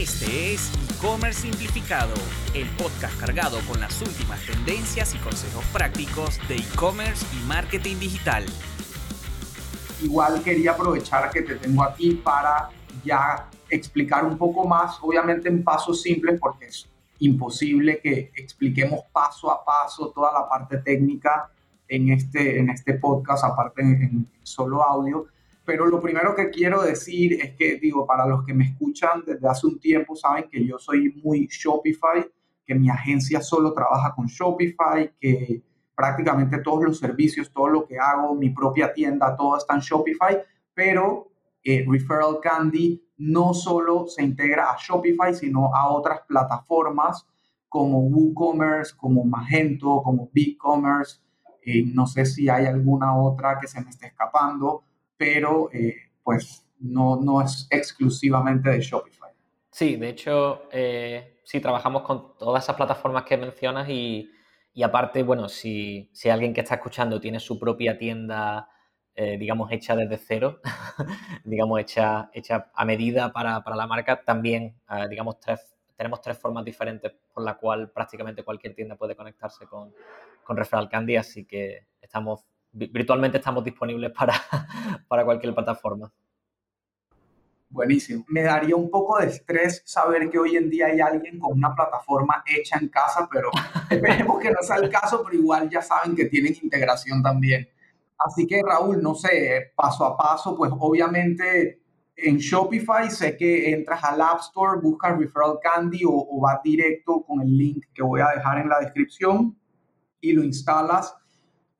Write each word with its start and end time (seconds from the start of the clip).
Este 0.00 0.54
es 0.54 0.72
E-Commerce 0.94 1.42
Simplificado, 1.42 2.14
el 2.54 2.66
podcast 2.78 3.20
cargado 3.20 3.58
con 3.68 3.80
las 3.80 4.00
últimas 4.00 4.40
tendencias 4.46 5.14
y 5.14 5.18
consejos 5.18 5.62
prácticos 5.74 6.38
de 6.48 6.56
e-commerce 6.56 7.26
y 7.36 7.46
marketing 7.46 7.96
digital. 7.98 8.46
Igual 10.02 10.42
quería 10.42 10.70
aprovechar 10.70 11.30
que 11.30 11.42
te 11.42 11.56
tengo 11.56 11.82
aquí 11.82 12.12
para 12.14 12.70
ya 13.04 13.50
explicar 13.68 14.24
un 14.24 14.38
poco 14.38 14.66
más, 14.66 14.96
obviamente 15.02 15.50
en 15.50 15.62
pasos 15.62 16.00
simples, 16.00 16.40
porque 16.40 16.68
es 16.68 16.88
imposible 17.18 18.00
que 18.02 18.32
expliquemos 18.34 19.00
paso 19.12 19.50
a 19.50 19.62
paso 19.62 20.10
toda 20.14 20.32
la 20.32 20.48
parte 20.48 20.78
técnica 20.78 21.50
en 21.86 22.08
este, 22.08 22.58
en 22.58 22.70
este 22.70 22.94
podcast, 22.94 23.44
aparte 23.44 23.82
en, 23.82 24.02
en 24.02 24.26
solo 24.44 24.82
audio 24.82 25.26
pero 25.70 25.86
lo 25.86 26.00
primero 26.00 26.34
que 26.34 26.50
quiero 26.50 26.82
decir 26.82 27.34
es 27.34 27.54
que, 27.54 27.76
digo, 27.76 28.04
para 28.04 28.26
los 28.26 28.44
que 28.44 28.52
me 28.52 28.64
escuchan 28.64 29.22
desde 29.24 29.46
hace 29.48 29.68
un 29.68 29.78
tiempo, 29.78 30.16
saben 30.16 30.48
que 30.50 30.66
yo 30.66 30.80
soy 30.80 31.12
muy 31.22 31.46
Shopify, 31.46 32.28
que 32.66 32.74
mi 32.74 32.90
agencia 32.90 33.40
solo 33.40 33.72
trabaja 33.72 34.12
con 34.12 34.26
Shopify, 34.26 35.14
que 35.20 35.62
prácticamente 35.94 36.58
todos 36.58 36.82
los 36.82 36.98
servicios, 36.98 37.52
todo 37.52 37.68
lo 37.68 37.86
que 37.86 38.00
hago, 38.00 38.34
mi 38.34 38.50
propia 38.50 38.92
tienda, 38.92 39.36
todo 39.36 39.58
está 39.58 39.74
en 39.74 39.80
Shopify, 39.80 40.42
pero 40.74 41.30
eh, 41.62 41.86
Referral 41.88 42.40
Candy 42.42 43.00
no 43.18 43.54
solo 43.54 44.08
se 44.08 44.24
integra 44.24 44.72
a 44.72 44.76
Shopify, 44.76 45.32
sino 45.36 45.72
a 45.72 45.88
otras 45.92 46.22
plataformas 46.26 47.28
como 47.68 48.00
WooCommerce, 48.00 48.96
como 48.96 49.22
Magento, 49.22 50.02
como 50.02 50.30
BigCommerce. 50.32 51.20
Eh, 51.64 51.84
no 51.94 52.08
sé 52.08 52.26
si 52.26 52.48
hay 52.48 52.66
alguna 52.66 53.16
otra 53.16 53.56
que 53.60 53.68
se 53.68 53.80
me 53.80 53.90
esté 53.90 54.08
escapando 54.08 54.82
pero 55.20 55.68
eh, 55.74 55.96
pues 56.22 56.66
no, 56.78 57.16
no 57.16 57.42
es 57.42 57.66
exclusivamente 57.68 58.70
de 58.70 58.80
Shopify. 58.80 59.30
Sí, 59.70 59.96
de 59.96 60.08
hecho, 60.08 60.62
eh, 60.72 61.40
sí, 61.44 61.60
trabajamos 61.60 62.04
con 62.04 62.38
todas 62.38 62.64
esas 62.64 62.74
plataformas 62.74 63.24
que 63.24 63.36
mencionas 63.36 63.86
y, 63.90 64.30
y 64.72 64.82
aparte, 64.82 65.22
bueno, 65.22 65.50
si, 65.50 66.08
si, 66.14 66.30
alguien 66.30 66.54
que 66.54 66.62
está 66.62 66.76
escuchando 66.76 67.20
tiene 67.20 67.38
su 67.38 67.58
propia 67.58 67.98
tienda, 67.98 68.70
eh, 69.14 69.36
digamos, 69.36 69.70
hecha 69.70 69.94
desde 69.94 70.16
cero, 70.16 70.58
digamos, 71.44 71.78
hecha, 71.80 72.30
hecha 72.32 72.70
a 72.72 72.84
medida 72.86 73.30
para, 73.30 73.62
para 73.62 73.76
la 73.76 73.86
marca, 73.86 74.22
también, 74.24 74.74
digamos, 75.10 75.38
tres, 75.38 75.76
tenemos 75.98 76.22
tres 76.22 76.38
formas 76.38 76.64
diferentes 76.64 77.12
por 77.34 77.44
la 77.44 77.58
cual 77.58 77.90
prácticamente 77.90 78.42
cualquier 78.42 78.74
tienda 78.74 78.96
puede 78.96 79.14
conectarse 79.14 79.66
con, 79.66 79.92
con 80.44 80.56
Referral 80.56 80.88
Candy, 80.88 81.16
así 81.16 81.44
que 81.44 81.88
estamos 82.00 82.46
virtualmente 82.72 83.38
estamos 83.38 83.64
disponibles 83.64 84.12
para, 84.12 84.34
para 85.08 85.24
cualquier 85.24 85.54
plataforma. 85.54 86.12
Buenísimo. 87.68 88.24
Me 88.26 88.42
daría 88.42 88.74
un 88.74 88.90
poco 88.90 89.18
de 89.18 89.26
estrés 89.26 89.82
saber 89.84 90.28
que 90.28 90.40
hoy 90.40 90.56
en 90.56 90.68
día 90.68 90.86
hay 90.86 91.00
alguien 91.00 91.38
con 91.38 91.52
una 91.52 91.72
plataforma 91.72 92.42
hecha 92.44 92.76
en 92.80 92.88
casa, 92.88 93.28
pero 93.30 93.48
esperemos 93.90 94.40
que 94.40 94.50
no 94.50 94.60
sea 94.60 94.76
el 94.76 94.90
caso, 94.90 95.22
pero 95.24 95.36
igual 95.36 95.70
ya 95.70 95.80
saben 95.80 96.16
que 96.16 96.24
tienen 96.24 96.56
integración 96.60 97.22
también. 97.22 97.68
Así 98.18 98.44
que 98.46 98.60
Raúl, 98.60 99.00
no 99.00 99.14
sé, 99.14 99.72
paso 99.76 100.04
a 100.04 100.16
paso, 100.16 100.56
pues 100.56 100.72
obviamente 100.78 101.80
en 102.16 102.38
Shopify 102.38 103.08
sé 103.08 103.36
que 103.36 103.72
entras 103.72 104.02
al 104.02 104.20
App 104.20 104.40
Store, 104.40 104.80
buscas 104.80 105.16
Referral 105.16 105.58
Candy 105.62 106.04
o, 106.04 106.10
o 106.12 106.40
vas 106.40 106.60
directo 106.62 107.22
con 107.22 107.40
el 107.40 107.56
link 107.56 107.86
que 107.94 108.02
voy 108.02 108.20
a 108.20 108.30
dejar 108.34 108.58
en 108.58 108.68
la 108.68 108.80
descripción 108.80 109.56
y 110.20 110.32
lo 110.32 110.42
instalas 110.42 111.14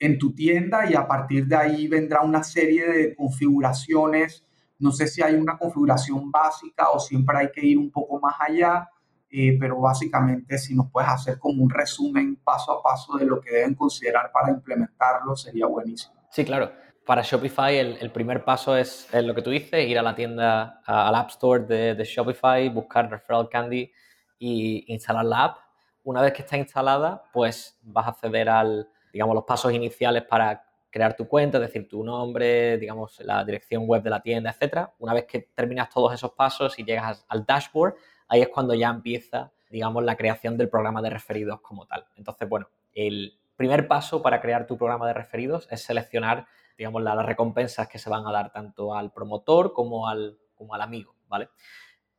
en 0.00 0.18
tu 0.18 0.34
tienda 0.34 0.90
y 0.90 0.94
a 0.94 1.06
partir 1.06 1.46
de 1.46 1.54
ahí 1.54 1.86
vendrá 1.86 2.22
una 2.22 2.42
serie 2.42 2.88
de 2.88 3.14
configuraciones. 3.14 4.44
No 4.78 4.90
sé 4.90 5.06
si 5.06 5.22
hay 5.22 5.34
una 5.34 5.58
configuración 5.58 6.30
básica 6.30 6.88
o 6.90 6.98
siempre 6.98 7.36
hay 7.36 7.52
que 7.52 7.64
ir 7.64 7.78
un 7.78 7.90
poco 7.90 8.18
más 8.18 8.34
allá, 8.40 8.88
eh, 9.30 9.58
pero 9.60 9.78
básicamente 9.78 10.56
si 10.56 10.74
nos 10.74 10.90
puedes 10.90 11.10
hacer 11.10 11.38
como 11.38 11.62
un 11.62 11.68
resumen 11.68 12.36
paso 12.36 12.72
a 12.72 12.82
paso 12.82 13.18
de 13.18 13.26
lo 13.26 13.40
que 13.42 13.50
deben 13.50 13.74
considerar 13.74 14.32
para 14.32 14.50
implementarlo, 14.50 15.36
sería 15.36 15.66
buenísimo. 15.66 16.14
Sí, 16.30 16.44
claro. 16.46 16.72
Para 17.04 17.22
Shopify 17.22 17.76
el, 17.76 18.10
primer 18.12 18.44
paso 18.44 18.76
es, 18.76 19.08
lo 19.12 19.34
que 19.34 19.42
tú 19.42 19.50
dices, 19.50 19.86
ir 19.86 19.98
a 19.98 20.02
la 20.02 20.14
tienda, 20.14 20.80
al 20.86 21.14
App 21.14 21.30
Store 21.30 21.64
de, 21.64 21.94
de 21.94 22.04
Shopify, 22.04 22.68
buscar 22.68 23.10
Referral 23.10 23.48
Candy 23.48 23.90
y 24.38 24.84
instalar 24.92 25.24
la 25.24 25.44
app. 25.44 25.58
Una 26.04 26.22
vez 26.22 26.32
que 26.32 26.42
está 26.42 26.56
instalada, 26.56 27.24
pues 27.32 27.78
vas 27.82 28.06
a 28.06 28.10
acceder 28.10 28.48
al, 28.48 28.88
digamos, 29.12 29.34
los 29.34 29.44
pasos 29.44 29.72
iniciales 29.72 30.24
para 30.24 30.64
crear 30.90 31.16
tu 31.16 31.28
cuenta, 31.28 31.58
es 31.58 31.62
decir, 31.62 31.88
tu 31.88 32.02
nombre, 32.04 32.76
digamos, 32.78 33.20
la 33.20 33.44
dirección 33.44 33.86
web 33.86 34.02
de 34.02 34.10
la 34.10 34.20
tienda, 34.20 34.50
etcétera. 34.50 34.92
Una 34.98 35.14
vez 35.14 35.24
que 35.24 35.48
terminas 35.54 35.88
todos 35.88 36.12
esos 36.12 36.32
pasos 36.32 36.78
y 36.78 36.84
llegas 36.84 37.24
al 37.28 37.44
dashboard, 37.46 37.94
ahí 38.28 38.42
es 38.42 38.48
cuando 38.48 38.74
ya 38.74 38.88
empieza, 38.88 39.52
digamos, 39.70 40.02
la 40.02 40.16
creación 40.16 40.56
del 40.56 40.68
programa 40.68 41.00
de 41.00 41.10
referidos 41.10 41.60
como 41.60 41.86
tal. 41.86 42.06
Entonces, 42.16 42.48
bueno, 42.48 42.68
el 42.92 43.38
primer 43.56 43.86
paso 43.86 44.20
para 44.20 44.40
crear 44.40 44.66
tu 44.66 44.76
programa 44.76 45.06
de 45.06 45.14
referidos 45.14 45.68
es 45.70 45.82
seleccionar, 45.82 46.46
digamos, 46.76 47.02
las 47.02 47.24
recompensas 47.24 47.88
que 47.88 47.98
se 47.98 48.10
van 48.10 48.26
a 48.26 48.32
dar 48.32 48.50
tanto 48.50 48.94
al 48.94 49.12
promotor 49.12 49.72
como 49.72 50.08
al, 50.08 50.38
como 50.54 50.74
al 50.74 50.82
amigo, 50.82 51.14
¿vale? 51.28 51.50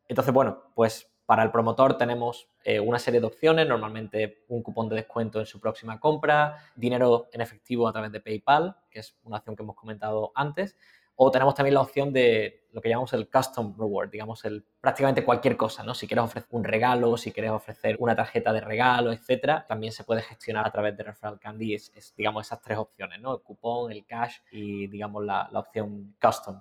Entonces, 0.08 0.34
bueno, 0.34 0.72
pues 0.75 1.10
para 1.31 1.43
el 1.43 1.51
promotor 1.51 1.97
tenemos 1.97 2.49
eh, 2.61 2.81
una 2.81 2.99
serie 2.99 3.21
de 3.21 3.25
opciones, 3.25 3.65
normalmente 3.65 4.43
un 4.49 4.61
cupón 4.61 4.89
de 4.89 4.97
descuento 4.97 5.39
en 5.39 5.45
su 5.45 5.61
próxima 5.61 5.97
compra, 5.97 6.57
dinero 6.75 7.29
en 7.31 7.39
efectivo 7.39 7.87
a 7.87 7.93
través 7.93 8.11
de 8.11 8.19
PayPal, 8.19 8.75
que 8.89 8.99
es 8.99 9.15
una 9.23 9.37
opción 9.37 9.55
que 9.55 9.63
hemos 9.63 9.77
comentado 9.77 10.33
antes, 10.35 10.75
o 11.15 11.31
tenemos 11.31 11.55
también 11.55 11.75
la 11.75 11.79
opción 11.79 12.11
de 12.11 12.67
lo 12.73 12.81
que 12.81 12.89
llamamos 12.89 13.13
el 13.13 13.29
custom 13.29 13.73
reward, 13.77 14.09
digamos, 14.09 14.43
el, 14.43 14.65
prácticamente 14.81 15.23
cualquier 15.23 15.55
cosa, 15.55 15.83
¿no? 15.83 15.93
Si 15.93 16.05
quieres 16.05 16.25
ofrecer 16.25 16.49
un 16.51 16.65
regalo, 16.65 17.15
si 17.15 17.31
quieres 17.31 17.51
ofrecer 17.51 17.95
una 17.99 18.13
tarjeta 18.13 18.51
de 18.51 18.59
regalo, 18.59 19.13
etcétera, 19.13 19.65
también 19.65 19.93
se 19.93 20.03
puede 20.03 20.23
gestionar 20.23 20.67
a 20.67 20.71
través 20.73 20.97
de 20.97 21.03
Referral 21.03 21.39
Candy, 21.39 21.75
es, 21.75 22.13
digamos, 22.17 22.45
esas 22.45 22.61
tres 22.61 22.77
opciones, 22.77 23.21
¿no? 23.21 23.35
El 23.35 23.41
cupón, 23.41 23.89
el 23.93 24.05
cash 24.05 24.35
y, 24.51 24.87
digamos, 24.87 25.23
la, 25.23 25.47
la 25.49 25.59
opción 25.59 26.13
custom. 26.21 26.59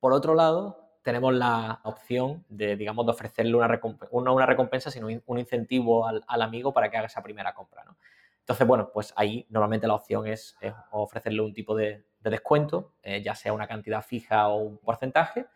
Por 0.00 0.14
otro 0.14 0.34
lado, 0.34 0.87
tenemos 1.02 1.34
la 1.34 1.80
opción 1.84 2.44
de, 2.48 2.76
digamos, 2.76 3.06
de 3.06 3.12
ofrecerle 3.12 3.54
una 3.54 3.68
recompensa, 3.68 4.14
no 4.14 4.34
una 4.34 4.46
recompensa, 4.46 4.90
sino 4.90 5.08
un 5.26 5.38
incentivo 5.38 6.06
al, 6.06 6.42
amigo 6.42 6.72
para 6.72 6.90
que 6.90 6.96
haga 6.96 7.06
esa 7.06 7.22
primera 7.22 7.54
compra, 7.54 7.84
¿no? 7.84 7.96
Entonces, 8.40 8.66
bueno, 8.66 8.90
pues 8.92 9.12
ahí 9.16 9.46
normalmente 9.50 9.86
la 9.86 9.94
opción 9.94 10.26
es, 10.26 10.56
ofrecerle 10.90 11.42
un 11.42 11.52
tipo 11.52 11.74
de, 11.74 12.04
descuento, 12.20 12.92
eh, 13.02 13.22
ya 13.22 13.34
sea 13.34 13.52
una 13.52 13.66
cantidad 13.66 14.02
fija 14.02 14.48
o 14.48 14.56
un 14.56 14.78
porcentaje, 14.78 15.46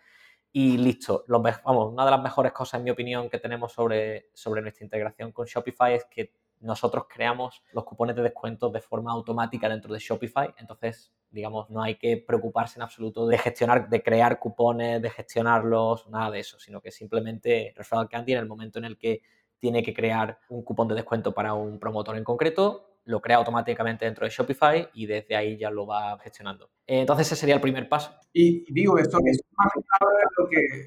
y 0.52 0.76
listo. 0.76 1.24
vamos, 1.26 1.92
una 1.92 2.04
de 2.04 2.10
las 2.10 2.22
mejores 2.22 2.52
cosas, 2.52 2.78
en 2.78 2.84
mi 2.84 2.90
opinión, 2.90 3.30
que 3.30 3.38
tenemos 3.38 3.72
sobre, 3.72 4.28
sobre 4.34 4.60
nuestra 4.60 4.84
integración 4.84 5.32
con 5.32 5.46
Shopify 5.46 5.94
es 5.94 6.04
que 6.04 6.32
nosotros 6.62 7.04
creamos 7.12 7.62
los 7.72 7.84
cupones 7.84 8.16
de 8.16 8.22
descuento 8.22 8.70
de 8.70 8.80
forma 8.80 9.12
automática 9.12 9.68
dentro 9.68 9.92
de 9.92 9.98
Shopify. 9.98 10.54
Entonces, 10.58 11.12
digamos, 11.30 11.68
no 11.70 11.82
hay 11.82 11.96
que 11.96 12.16
preocuparse 12.16 12.78
en 12.78 12.82
absoluto 12.82 13.26
de 13.26 13.36
gestionar, 13.36 13.88
de 13.88 14.02
crear 14.02 14.38
cupones, 14.38 15.02
de 15.02 15.10
gestionarlos, 15.10 16.08
nada 16.08 16.30
de 16.30 16.40
eso, 16.40 16.58
sino 16.58 16.80
que 16.80 16.90
simplemente 16.90 17.72
Referral 17.76 18.08
Candy 18.08 18.32
en 18.32 18.38
el 18.38 18.46
momento 18.46 18.78
en 18.78 18.84
el 18.84 18.96
que 18.96 19.22
tiene 19.58 19.82
que 19.82 19.94
crear 19.94 20.38
un 20.48 20.62
cupón 20.62 20.88
de 20.88 20.94
descuento 20.94 21.32
para 21.32 21.54
un 21.54 21.78
promotor 21.78 22.16
en 22.16 22.24
concreto, 22.24 22.88
lo 23.04 23.20
crea 23.20 23.36
automáticamente 23.36 24.04
dentro 24.04 24.24
de 24.24 24.30
Shopify 24.30 24.88
y 24.94 25.06
desde 25.06 25.36
ahí 25.36 25.56
ya 25.56 25.70
lo 25.70 25.86
va 25.86 26.18
gestionando. 26.20 26.70
Entonces 26.86 27.26
ese 27.26 27.36
sería 27.36 27.56
el 27.56 27.60
primer 27.60 27.88
paso. 27.88 28.12
Y 28.32 28.72
digo, 28.72 28.98
esto 28.98 29.18
es 29.24 29.40
más 29.56 29.68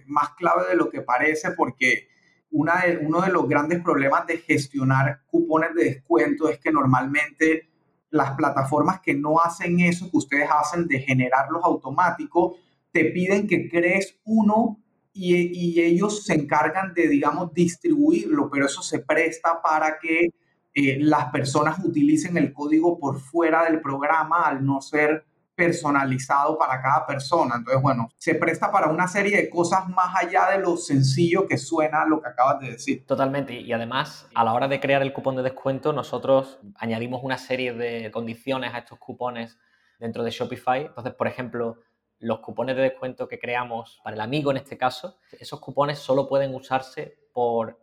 más 0.07 0.29
clave 0.35 0.69
de 0.69 0.75
lo 0.75 0.89
que 0.89 1.01
parece 1.01 1.51
porque 1.51 2.07
uno 2.55 3.21
de 3.21 3.31
los 3.31 3.47
grandes 3.47 3.81
problemas 3.81 4.25
de 4.27 4.37
gestionar 4.37 5.21
cupones 5.27 5.75
de 5.75 5.83
descuento 5.85 6.49
es 6.49 6.59
que 6.59 6.71
normalmente 6.71 7.69
las 8.09 8.31
plataformas 8.31 9.01
que 9.01 9.13
no 9.13 9.39
hacen 9.39 9.79
eso 9.81 10.09
que 10.09 10.17
ustedes 10.17 10.49
hacen 10.49 10.87
de 10.87 10.99
generarlos 10.99 11.63
automáticos, 11.63 12.55
te 12.91 13.05
piden 13.05 13.47
que 13.47 13.69
crees 13.69 14.17
uno 14.23 14.79
y, 15.11 15.79
ellos 15.81 16.23
se 16.25 16.33
encargan 16.33 16.93
de, 16.93 17.07
digamos, 17.07 17.53
distribuirlo, 17.53 18.49
pero 18.49 18.65
eso 18.65 18.81
se 18.81 18.99
presta 18.99 19.61
para 19.61 19.97
que 19.99 20.33
eh, 20.73 20.97
las 20.99 21.31
personas 21.31 21.79
utilicen 21.83 22.37
el 22.37 22.51
código 22.51 22.99
por 22.99 23.19
fuera 23.19 23.63
del 23.63 23.79
programa 23.79 24.43
al 24.43 24.65
no 24.65 24.81
ser 24.81 25.25
personalizado 25.55 26.57
para 26.57 26.81
cada 26.81 27.05
persona. 27.05 27.55
Entonces, 27.57 27.81
bueno, 27.81 28.09
se 28.17 28.35
presta 28.35 28.71
para 28.71 28.87
una 28.87 29.07
serie 29.07 29.37
de 29.37 29.49
cosas 29.49 29.87
más 29.87 30.15
allá 30.15 30.49
de 30.51 30.59
lo 30.59 30.77
sencillo 30.77 31.47
que 31.47 31.57
suena 31.57 32.05
lo 32.05 32.21
que 32.21 32.29
acabas 32.29 32.59
de 32.59 32.71
decir. 32.71 33.05
Totalmente. 33.05 33.53
Y 33.53 33.71
además, 33.71 34.27
a 34.35 34.43
la 34.43 34.53
hora 34.53 34.67
de 34.67 34.79
crear 34.79 35.01
el 35.01 35.13
cupón 35.13 35.35
de 35.37 35.43
descuento, 35.43 35.93
nosotros 35.93 36.59
añadimos 36.75 37.21
una 37.23 37.37
serie 37.37 37.73
de 37.73 38.11
condiciones 38.11 38.73
a 38.73 38.79
estos 38.79 38.99
cupones 38.99 39.57
dentro 39.99 40.23
de 40.23 40.31
Shopify. 40.31 40.85
Entonces, 40.85 41.13
por 41.13 41.27
ejemplo, 41.27 41.79
los 42.19 42.39
cupones 42.39 42.75
de 42.75 42.83
descuento 42.83 43.27
que 43.27 43.39
creamos 43.39 44.01
para 44.03 44.15
el 44.15 44.21
amigo 44.21 44.51
en 44.51 44.57
este 44.57 44.77
caso, 44.77 45.17
esos 45.31 45.59
cupones 45.59 45.99
solo 45.99 46.27
pueden 46.27 46.53
usarse 46.53 47.17
por 47.33 47.79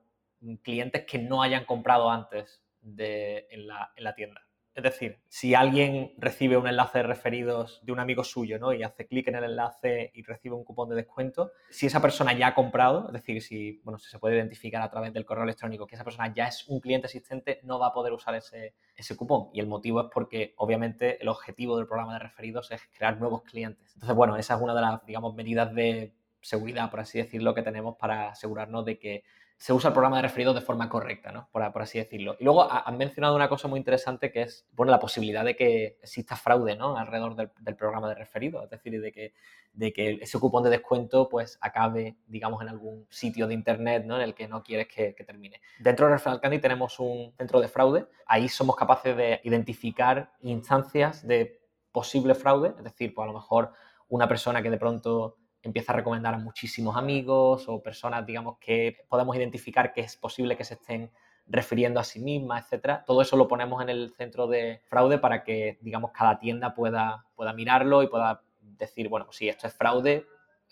clientes 0.63 1.05
que 1.07 1.19
no 1.19 1.43
hayan 1.43 1.65
comprado 1.65 2.11
antes 2.11 2.63
de, 2.81 3.47
en, 3.51 3.67
la, 3.67 3.93
en 3.97 4.05
la 4.05 4.15
tienda. 4.15 4.43
Es 4.75 4.83
decir, 4.83 5.19
si 5.29 5.55
alguien 5.55 6.15
recibe 6.17 6.57
un 6.57 6.67
enlace 6.67 6.99
de 6.99 7.05
referidos 7.05 7.81
de 7.83 7.93
un 7.93 8.01
amigo 8.01 8.25
suyo 8.25 8.59
¿no? 8.59 8.73
y 8.73 8.83
hace 8.83 9.07
clic 9.07 9.29
en 9.29 9.35
el 9.35 9.45
enlace 9.45 10.11
y 10.15 10.23
recibe 10.23 10.55
un 10.55 10.65
cupón 10.65 10.89
de 10.89 10.97
descuento, 10.97 11.53
si 11.69 11.87
esa 11.87 12.01
persona 12.01 12.33
ya 12.33 12.49
ha 12.49 12.55
comprado, 12.55 13.07
es 13.09 13.13
decir, 13.13 13.43
si, 13.43 13.83
bueno, 13.85 13.99
si 13.99 14.09
se 14.09 14.19
puede 14.19 14.37
identificar 14.37 14.81
a 14.81 14.91
través 14.91 15.13
del 15.13 15.27
correo 15.27 15.45
electrónico 15.45 15.87
que 15.87 15.95
esa 15.95 16.05
persona 16.05 16.33
ya 16.35 16.47
es 16.47 16.67
un 16.69 16.81
cliente 16.81 17.07
existente, 17.07 17.61
no 17.65 17.79
va 17.79 17.89
a 17.89 17.93
poder 17.93 18.15
usar 18.15 18.35
ese, 18.35 18.75
ese 18.97 19.15
cupón. 19.15 19.51
Y 19.53 19.61
el 19.61 19.67
motivo 19.67 20.01
es 20.01 20.07
porque, 20.13 20.55
obviamente, 20.57 21.21
el 21.21 21.29
objetivo 21.29 21.77
del 21.77 21.87
programa 21.87 22.15
de 22.15 22.21
referidos 22.21 22.71
es 22.71 22.81
crear 22.97 23.19
nuevos 23.19 23.43
clientes. 23.43 23.93
Entonces, 23.95 24.17
bueno, 24.17 24.37
esa 24.37 24.55
es 24.55 24.63
una 24.63 24.75
de 24.75 24.81
las, 24.81 25.05
digamos, 25.05 25.35
medidas 25.35 25.75
de 25.75 26.15
seguridad, 26.43 26.91
por 26.91 27.01
así 27.01 27.19
decirlo, 27.19 27.55
que 27.55 27.63
tenemos 27.63 27.97
para 27.97 28.31
asegurarnos 28.31 28.85
de 28.85 28.99
que 28.99 29.25
se 29.63 29.73
usa 29.73 29.91
el 29.91 29.95
programa 29.95 30.17
de 30.17 30.23
referidos 30.23 30.57
de 30.57 30.61
forma 30.61 30.89
correcta, 30.89 31.31
¿no? 31.31 31.49
Por, 31.53 31.63
así 31.63 31.97
decirlo. 31.97 32.35
Y 32.41 32.43
luego 32.43 32.67
han 32.69 32.99
mencionado 32.99 33.37
una 33.37 33.49
cosa 33.49 33.69
muy 33.69 33.79
interesante 33.79 34.33
que 34.33 34.43
es 34.43 34.67
bueno, 34.73 34.91
la 34.91 34.99
posibilidad 34.99 35.45
de 35.45 35.55
que 35.55 35.99
exista 36.03 36.35
fraude 36.35 36.75
¿no? 36.75 36.97
alrededor 36.97 37.37
del, 37.37 37.77
programa 37.77 38.09
de 38.09 38.17
referidos, 38.17 38.65
es 38.65 38.71
decir, 38.71 39.01
de 39.01 39.13
que, 39.13 39.35
de 39.73 39.93
que 39.93 40.19
ese 40.21 40.41
cupón 40.41 40.65
de 40.65 40.71
descuento 40.71 41.29
pues 41.29 41.59
acabe, 41.61 42.17
digamos, 42.27 42.61
en 42.61 42.71
algún 42.71 43.07
sitio 43.09 43.47
de 43.47 43.55
internet 43.55 44.03
¿no? 44.05 44.17
en 44.17 44.23
el 44.23 44.35
que 44.35 44.49
no 44.49 44.65
quieres 44.65 44.89
que, 44.89 45.15
termine. 45.25 45.61
Dentro 45.79 46.07
de 46.07 46.15
Referral 46.15 46.41
Candy 46.41 46.59
tenemos 46.59 46.99
un 46.99 47.33
centro 47.39 47.61
de 47.61 47.69
fraude, 47.69 48.07
ahí 48.27 48.49
somos 48.49 48.75
capaces 48.75 49.17
de 49.17 49.41
identificar 49.45 50.33
instancias 50.41 51.25
de 51.25 51.61
posible 51.93 52.35
fraude, 52.35 52.75
es 52.77 52.83
decir, 52.83 53.15
pues 53.15 53.23
a 53.27 53.31
lo 53.31 53.39
mejor 53.39 53.73
una 54.09 54.27
persona 54.27 54.61
que 54.61 54.71
de 54.71 54.79
pronto 54.79 55.37
empieza 55.63 55.93
a 55.93 55.97
recomendar 55.97 56.35
a 56.35 56.39
muchísimos 56.39 56.97
amigos 56.97 57.69
o 57.69 57.83
personas, 57.83 58.27
digamos, 58.27 58.59
que 58.59 58.99
podemos 59.09 59.37
identificar 59.37 59.93
que 59.93 60.03
es 60.03 60.17
posible 60.17 60.57
que 60.57 60.65
se 60.65 60.75
estén 60.75 61.11
refiriendo 61.47 62.01
a 62.01 62.05
sí 62.05 62.21
mismas, 62.21 62.65
etcétera. 62.65 63.05
Todo 63.07 63.23
eso 63.23 63.37
lo 63.37 63.49
ponemos 63.49 63.83
en 63.83 63.89
el 63.89 64.11
centro 64.11 64.47
de 64.47 64.83
fraude 64.89 65.19
para 65.19 65.45
que, 65.45 65.79
digamos, 65.81 66.13
cada 66.13 66.39
tienda 66.39 66.75
pueda, 66.75 67.27
pueda 67.35 67.53
mirarlo 67.53 68.03
y 68.03 68.09
pueda 68.09 68.43
decir, 68.61 69.09
bueno, 69.09 69.31
si 69.31 69.49
esto 69.49 69.67
es 69.67 69.75
fraude, 69.75 70.27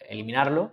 eliminarlo 0.09 0.73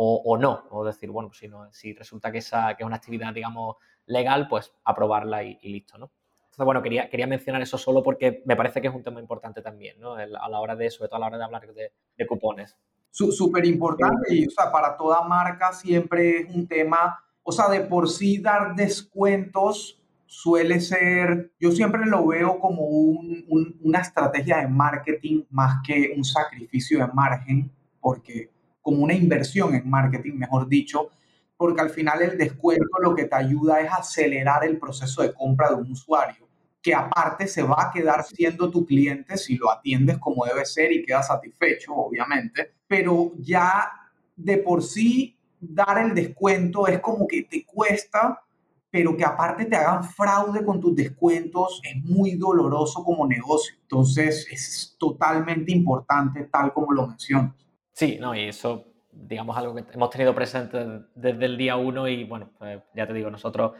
o, 0.00 0.38
no. 0.38 0.64
O 0.70 0.84
decir, 0.84 1.10
bueno, 1.10 1.32
si, 1.32 1.50
si 1.72 1.92
resulta 1.92 2.30
que, 2.30 2.38
esa, 2.38 2.76
que 2.76 2.84
es 2.84 2.86
una 2.86 2.96
actividad, 2.96 3.32
digamos, 3.34 3.76
legal, 4.06 4.46
pues 4.48 4.72
aprobarla 4.84 5.42
y, 5.42 5.58
listo, 5.62 5.98
¿no? 5.98 6.12
Entonces, 6.44 6.64
bueno, 6.64 6.82
quería, 6.82 7.08
quería 7.10 7.26
mencionar 7.26 7.62
eso 7.62 7.78
solo 7.78 8.02
porque 8.02 8.42
me 8.46 8.56
parece 8.56 8.80
que 8.80 8.88
es 8.88 8.94
un 8.94 9.02
tema 9.02 9.20
importante 9.20 9.60
también, 9.60 9.98
¿no? 9.98 10.14
A 10.14 10.26
la 10.26 10.60
hora 10.60 10.76
de, 10.76 10.90
sobre 10.90 11.08
todo 11.08 11.16
a 11.16 11.20
la 11.20 11.26
hora 11.26 11.38
de 11.38 11.44
hablar 11.44 11.66
de, 11.74 11.92
de 12.16 12.26
cupones 12.26 12.76
súper 13.10 13.66
importante 13.66 14.34
y, 14.34 14.46
o 14.46 14.50
sea, 14.50 14.70
para 14.70 14.96
toda 14.96 15.22
marca 15.22 15.72
siempre 15.72 16.40
es 16.40 16.54
un 16.54 16.66
tema, 16.66 17.18
o 17.42 17.52
sea, 17.52 17.68
de 17.68 17.80
por 17.80 18.08
sí 18.08 18.38
dar 18.38 18.74
descuentos 18.76 20.02
suele 20.26 20.80
ser, 20.80 21.52
yo 21.58 21.72
siempre 21.72 22.04
lo 22.04 22.26
veo 22.26 22.60
como 22.60 22.86
una 22.86 24.00
estrategia 24.00 24.58
de 24.58 24.68
marketing 24.68 25.44
más 25.50 25.78
que 25.84 26.12
un 26.14 26.22
sacrificio 26.22 26.98
de 26.98 27.12
margen, 27.12 27.72
porque 27.98 28.50
como 28.82 29.04
una 29.04 29.14
inversión 29.14 29.74
en 29.74 29.88
marketing, 29.88 30.34
mejor 30.34 30.68
dicho, 30.68 31.08
porque 31.56 31.80
al 31.80 31.90
final 31.90 32.22
el 32.22 32.38
descuento 32.38 32.98
lo 33.02 33.14
que 33.14 33.24
te 33.24 33.34
ayuda 33.34 33.80
es 33.80 33.90
acelerar 33.90 34.64
el 34.64 34.78
proceso 34.78 35.22
de 35.22 35.32
compra 35.32 35.70
de 35.70 35.76
un 35.76 35.90
usuario 35.90 36.46
que 36.80 36.94
aparte 36.94 37.48
se 37.48 37.62
va 37.62 37.76
a 37.78 37.90
quedar 37.90 38.24
siendo 38.24 38.70
tu 38.70 38.86
cliente 38.86 39.36
si 39.36 39.56
lo 39.56 39.70
atiendes 39.70 40.18
como 40.18 40.44
debe 40.44 40.64
ser 40.64 40.92
y 40.92 41.04
queda 41.04 41.22
satisfecho, 41.22 41.92
obviamente, 41.94 42.74
pero 42.88 43.32
ya 43.38 43.92
de 44.34 44.58
por 44.58 44.82
sí 44.82 45.36
dar 45.60 45.98
el 45.98 46.14
descuento 46.14 46.86
es 46.86 47.00
como 47.00 47.26
que 47.26 47.42
te 47.42 47.64
cuesta, 47.64 48.42
pero 48.90 49.16
que 49.16 49.24
aparte 49.24 49.66
te 49.66 49.76
hagan 49.76 50.02
fraude 50.02 50.64
con 50.64 50.80
tus 50.80 50.96
descuentos 50.96 51.80
es 51.84 52.02
muy 52.04 52.36
doloroso 52.36 53.04
como 53.04 53.26
negocio. 53.26 53.76
Entonces 53.82 54.46
es 54.50 54.96
totalmente 54.98 55.72
importante 55.72 56.44
tal 56.44 56.72
como 56.72 56.92
lo 56.92 57.06
mencionas. 57.06 57.54
Sí, 57.92 58.18
no, 58.20 58.34
y 58.34 58.44
eso 58.44 58.84
digamos 59.12 59.56
algo 59.56 59.74
que 59.74 59.84
hemos 59.92 60.10
tenido 60.10 60.34
presente 60.34 60.78
desde 61.14 61.44
el 61.44 61.58
día 61.58 61.76
uno 61.76 62.08
y 62.08 62.24
bueno, 62.24 62.50
pues 62.58 62.80
ya 62.94 63.06
te 63.06 63.12
digo, 63.12 63.30
nosotros 63.30 63.72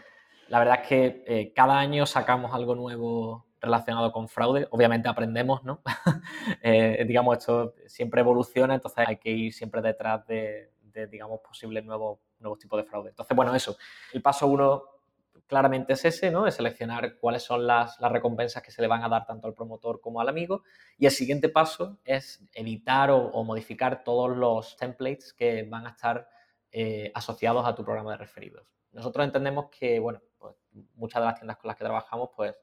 la 0.49 0.59
verdad 0.59 0.81
es 0.83 0.89
que 0.89 1.25
eh, 1.27 1.53
cada 1.55 1.79
año 1.79 2.07
sacamos 2.07 2.53
algo 2.53 2.75
nuevo 2.75 3.47
relacionado 3.61 4.13
con 4.13 4.29
fraude. 4.29 4.67
Obviamente 4.71 5.09
aprendemos, 5.09 5.65
¿no? 5.65 5.83
Eh, 6.63 7.05
digamos, 7.07 7.39
esto 7.39 7.75
siempre 7.87 8.21
evoluciona, 8.21 8.75
entonces 8.75 9.07
hay 9.07 9.17
que 9.17 9.31
ir 9.31 9.53
siempre 9.53 9.81
detrás 9.81 10.27
de, 10.27 10.71
digamos, 11.11 11.41
posibles 11.41 11.85
nuevos, 11.85 12.19
nuevos 12.41 12.59
tipos 12.59 12.83
de 12.83 12.89
fraude. 12.89 13.11
Entonces, 13.11 13.37
bueno, 13.37 13.55
eso. 13.55 13.77
El 14.13 14.23
paso 14.23 14.47
uno 14.47 14.83
claramente 15.49 15.95
es 15.95 16.05
ese, 16.05 16.31
¿no? 16.31 16.47
Es 16.47 16.55
seleccionar 16.55 17.19
cuáles 17.19 17.43
son 17.43 17.67
las, 17.67 17.99
recompensas 17.99 18.63
que 18.63 18.71
se 18.71 18.83
le 18.83 18.89
van 18.89 19.03
a 19.03 19.09
dar 19.09 19.27
tanto 19.27 19.47
al 19.47 19.55
promotor 19.55 20.01
como 20.01 20.21
al 20.21 20.29
amigo. 20.29 20.63
Y 20.99 21.07
el 21.07 21.13
siguiente 21.13 21.49
paso 21.49 21.99
es 22.05 22.45
editar 22.55 23.11
o, 23.11 23.43
modificar 23.45 24.05
todos 24.05 24.37
los 24.37 24.77
templates 24.77 25.33
que 25.33 25.63
van 25.65 25.87
a 25.87 25.91
estar 25.91 26.29
eh, 26.71 27.11
asociados 27.15 27.67
a 27.67 27.75
tu 27.75 27.85
programa 27.85 28.13
de 28.13 28.19
referidos. 28.19 28.67
Nosotros 28.93 29.25
entendemos 29.25 29.67
que, 29.71 29.99
bueno, 29.99 30.21
pues 30.39 30.55
muchas 30.95 31.23
de 31.23 31.27
las 31.27 31.35
tiendas 31.37 31.57
con 31.57 31.69
las 31.69 31.77
que 31.77 31.85
trabajamos, 31.85 32.31
pues 32.37 32.55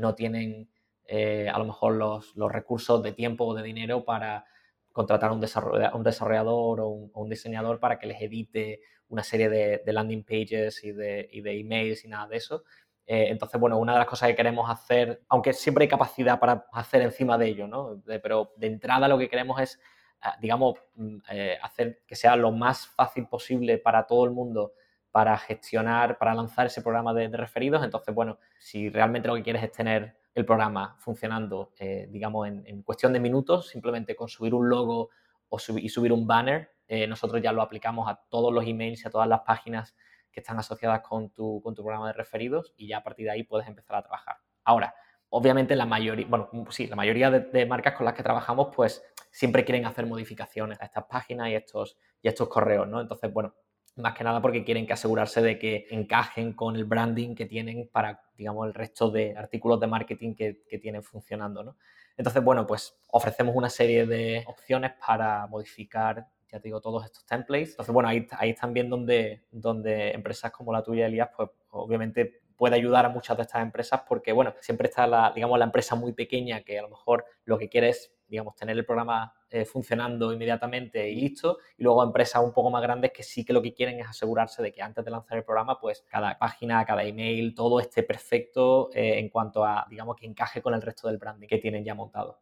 no 0.00 0.14
tienen 0.14 0.68
eh, 1.12 1.48
a 1.52 1.58
lo 1.58 1.64
mejor 1.64 1.94
los, 1.94 2.34
recursos 2.52 3.02
de 3.02 3.10
tiempo 3.10 3.44
o 3.44 3.54
de 3.54 3.64
dinero 3.64 4.04
para 4.04 4.44
contratar 4.92 5.30
a 5.30 5.32
un, 5.32 5.40
desarrollador, 5.40 6.80
o, 6.80 6.88
un, 6.88 7.28
diseñador 7.28 7.80
para 7.80 7.98
que 7.98 8.06
les 8.06 8.22
edite 8.22 8.80
una 9.08 9.24
serie 9.24 9.48
de, 9.48 9.92
landing 9.92 10.22
pages 10.22 10.84
y 10.84 10.92
de, 10.92 11.28
emails 11.32 12.04
y 12.04 12.08
nada 12.08 12.28
de 12.28 12.36
eso. 12.36 12.62
Eh, 13.06 13.26
entonces, 13.28 13.60
bueno, 13.60 13.76
una 13.78 13.94
de 13.94 13.98
las 13.98 14.06
cosas 14.06 14.28
que 14.28 14.36
queremos 14.36 14.70
hacer, 14.70 15.20
aunque 15.28 15.52
siempre 15.52 15.82
hay 15.82 15.88
capacidad 15.88 16.38
para 16.38 16.66
hacer 16.72 17.02
encima 17.02 17.36
de 17.36 17.48
ello, 17.48 17.66
¿no? 17.66 18.00
pero 18.22 18.52
de 18.56 18.68
entrada 18.68 19.08
lo 19.08 19.18
que 19.18 19.28
queremos 19.28 19.60
es, 19.60 19.80
ah, 20.20 20.36
digamos, 20.40 20.78
mm, 20.94 21.16
eh, 21.32 21.58
hacer 21.60 22.02
que 22.06 22.14
sea 22.14 22.36
lo 22.36 22.52
más 22.52 22.86
fácil 22.86 23.26
posible 23.26 23.78
para 23.78 24.06
todo 24.06 24.24
el 24.24 24.30
mundo 24.30 24.74
para 25.10 25.36
gestionar, 25.38 26.18
para 26.18 26.34
lanzar 26.34 26.66
ese 26.66 26.82
programa 26.82 27.12
de, 27.14 27.28
referidos. 27.28 27.84
Entonces, 27.84 28.14
bueno, 28.14 28.38
si 28.58 28.88
realmente 28.90 29.28
lo 29.28 29.34
que 29.34 29.42
quieres 29.42 29.62
es 29.62 29.72
tener 29.72 30.16
el 30.34 30.44
programa 30.44 30.96
funcionando, 30.98 31.72
eh, 31.78 32.06
digamos, 32.10 32.46
en, 32.48 32.82
cuestión 32.82 33.12
de 33.12 33.20
minutos, 33.20 33.68
simplemente 33.68 34.14
con 34.14 34.28
subir 34.28 34.54
un 34.54 34.68
logo 34.68 35.10
o 35.48 35.58
y 35.76 35.88
subir 35.88 36.12
un 36.12 36.26
banner, 36.26 36.70
eh, 36.86 37.06
nosotros 37.06 37.42
ya 37.42 37.52
lo 37.52 37.62
aplicamos 37.62 38.08
a 38.08 38.20
todos 38.28 38.52
los 38.52 38.64
emails 38.66 39.04
y 39.04 39.08
a 39.08 39.10
todas 39.10 39.28
las 39.28 39.40
páginas 39.40 39.96
que 40.30 40.40
están 40.40 40.58
asociadas 40.58 41.00
con 41.00 41.30
tu, 41.30 41.60
con 41.62 41.74
tu 41.74 41.82
programa 41.82 42.06
de 42.06 42.12
referidos 42.12 42.72
y 42.76 42.86
ya 42.86 42.98
a 42.98 43.02
partir 43.02 43.26
de 43.26 43.32
ahí 43.32 43.42
puedes 43.42 43.66
empezar 43.66 43.96
a 43.96 44.02
trabajar. 44.02 44.36
Ahora, 44.64 44.94
obviamente 45.28 45.74
la 45.74 45.86
mayoría, 45.86 46.26
bueno, 46.28 46.48
sí, 46.70 46.86
la 46.86 46.96
mayoría 46.96 47.30
de, 47.30 47.40
de, 47.40 47.66
marcas 47.66 47.94
con 47.94 48.06
las 48.06 48.14
que 48.14 48.22
trabajamos, 48.22 48.68
pues 48.74 49.04
siempre 49.30 49.64
quieren 49.64 49.86
hacer 49.86 50.06
modificaciones 50.06 50.80
a 50.80 50.84
estas 50.84 51.04
páginas 51.04 51.48
y 51.48 51.54
estos, 51.54 51.98
y 52.22 52.28
estos 52.28 52.48
correos, 52.48 52.86
¿no? 52.86 53.00
Entonces, 53.00 53.32
bueno, 53.32 53.54
más 53.96 54.14
que 54.14 54.24
nada 54.24 54.40
porque 54.40 54.64
quieren 54.64 54.86
que 54.86 54.92
asegurarse 54.92 55.42
de 55.42 55.58
que 55.58 55.86
encajen 55.90 56.52
con 56.52 56.76
el 56.76 56.84
branding 56.84 57.34
que 57.34 57.46
tienen 57.46 57.88
para, 57.92 58.22
digamos, 58.36 58.66
el 58.66 58.74
resto 58.74 59.10
de 59.10 59.36
artículos 59.36 59.80
de 59.80 59.86
marketing 59.86 60.34
que, 60.34 60.62
que 60.68 60.78
tienen 60.78 61.02
funcionando, 61.02 61.62
¿no? 61.62 61.76
Entonces, 62.16 62.44
bueno, 62.44 62.66
pues 62.66 62.98
ofrecemos 63.08 63.56
una 63.56 63.70
serie 63.70 64.04
de 64.06 64.44
opciones 64.46 64.92
para 65.06 65.46
modificar, 65.46 66.26
ya 66.52 66.60
te 66.60 66.68
digo, 66.68 66.80
todos 66.80 67.04
estos 67.04 67.24
templates. 67.24 67.70
Entonces, 67.70 67.94
bueno, 67.94 68.08
ahí, 68.08 68.26
ahí 68.32 68.54
también 68.54 68.90
donde, 68.90 69.44
donde 69.50 70.10
empresas 70.10 70.50
como 70.52 70.72
la 70.72 70.82
tuya, 70.82 71.06
Elías, 71.06 71.30
pues 71.34 71.48
obviamente 71.70 72.39
puede 72.60 72.76
ayudar 72.76 73.06
a 73.06 73.08
muchas 73.08 73.38
de 73.38 73.44
estas 73.44 73.62
empresas 73.62 74.02
porque, 74.06 74.32
bueno, 74.32 74.52
siempre 74.60 74.88
está 74.88 75.06
la, 75.06 75.32
digamos, 75.34 75.58
la 75.58 75.64
empresa 75.64 75.94
muy 75.94 76.12
pequeña 76.12 76.60
que 76.60 76.78
a 76.78 76.82
lo 76.82 76.90
mejor 76.90 77.24
lo 77.46 77.56
que 77.56 77.70
quiere 77.70 77.88
es 77.88 78.12
digamos, 78.28 78.54
tener 78.54 78.76
el 78.76 78.84
programa 78.84 79.34
eh, 79.48 79.64
funcionando 79.64 80.30
inmediatamente 80.30 81.08
y 81.08 81.16
listo. 81.16 81.56
Y 81.78 81.82
luego 81.82 82.04
empresas 82.04 82.44
un 82.44 82.52
poco 82.52 82.70
más 82.70 82.82
grandes 82.82 83.12
que 83.12 83.22
sí 83.22 83.46
que 83.46 83.54
lo 83.54 83.62
que 83.62 83.72
quieren 83.72 83.98
es 83.98 84.06
asegurarse 84.06 84.62
de 84.62 84.72
que 84.72 84.82
antes 84.82 85.02
de 85.02 85.10
lanzar 85.10 85.38
el 85.38 85.44
programa, 85.44 85.80
pues 85.80 86.04
cada 86.06 86.38
página, 86.38 86.84
cada 86.84 87.02
email, 87.02 87.54
todo 87.54 87.80
esté 87.80 88.02
perfecto 88.02 88.90
eh, 88.92 89.18
en 89.18 89.30
cuanto 89.30 89.64
a, 89.64 89.86
digamos, 89.88 90.14
que 90.16 90.26
encaje 90.26 90.60
con 90.60 90.74
el 90.74 90.82
resto 90.82 91.08
del 91.08 91.16
branding 91.16 91.48
que 91.48 91.56
tienen 91.56 91.82
ya 91.82 91.94
montado. 91.94 92.40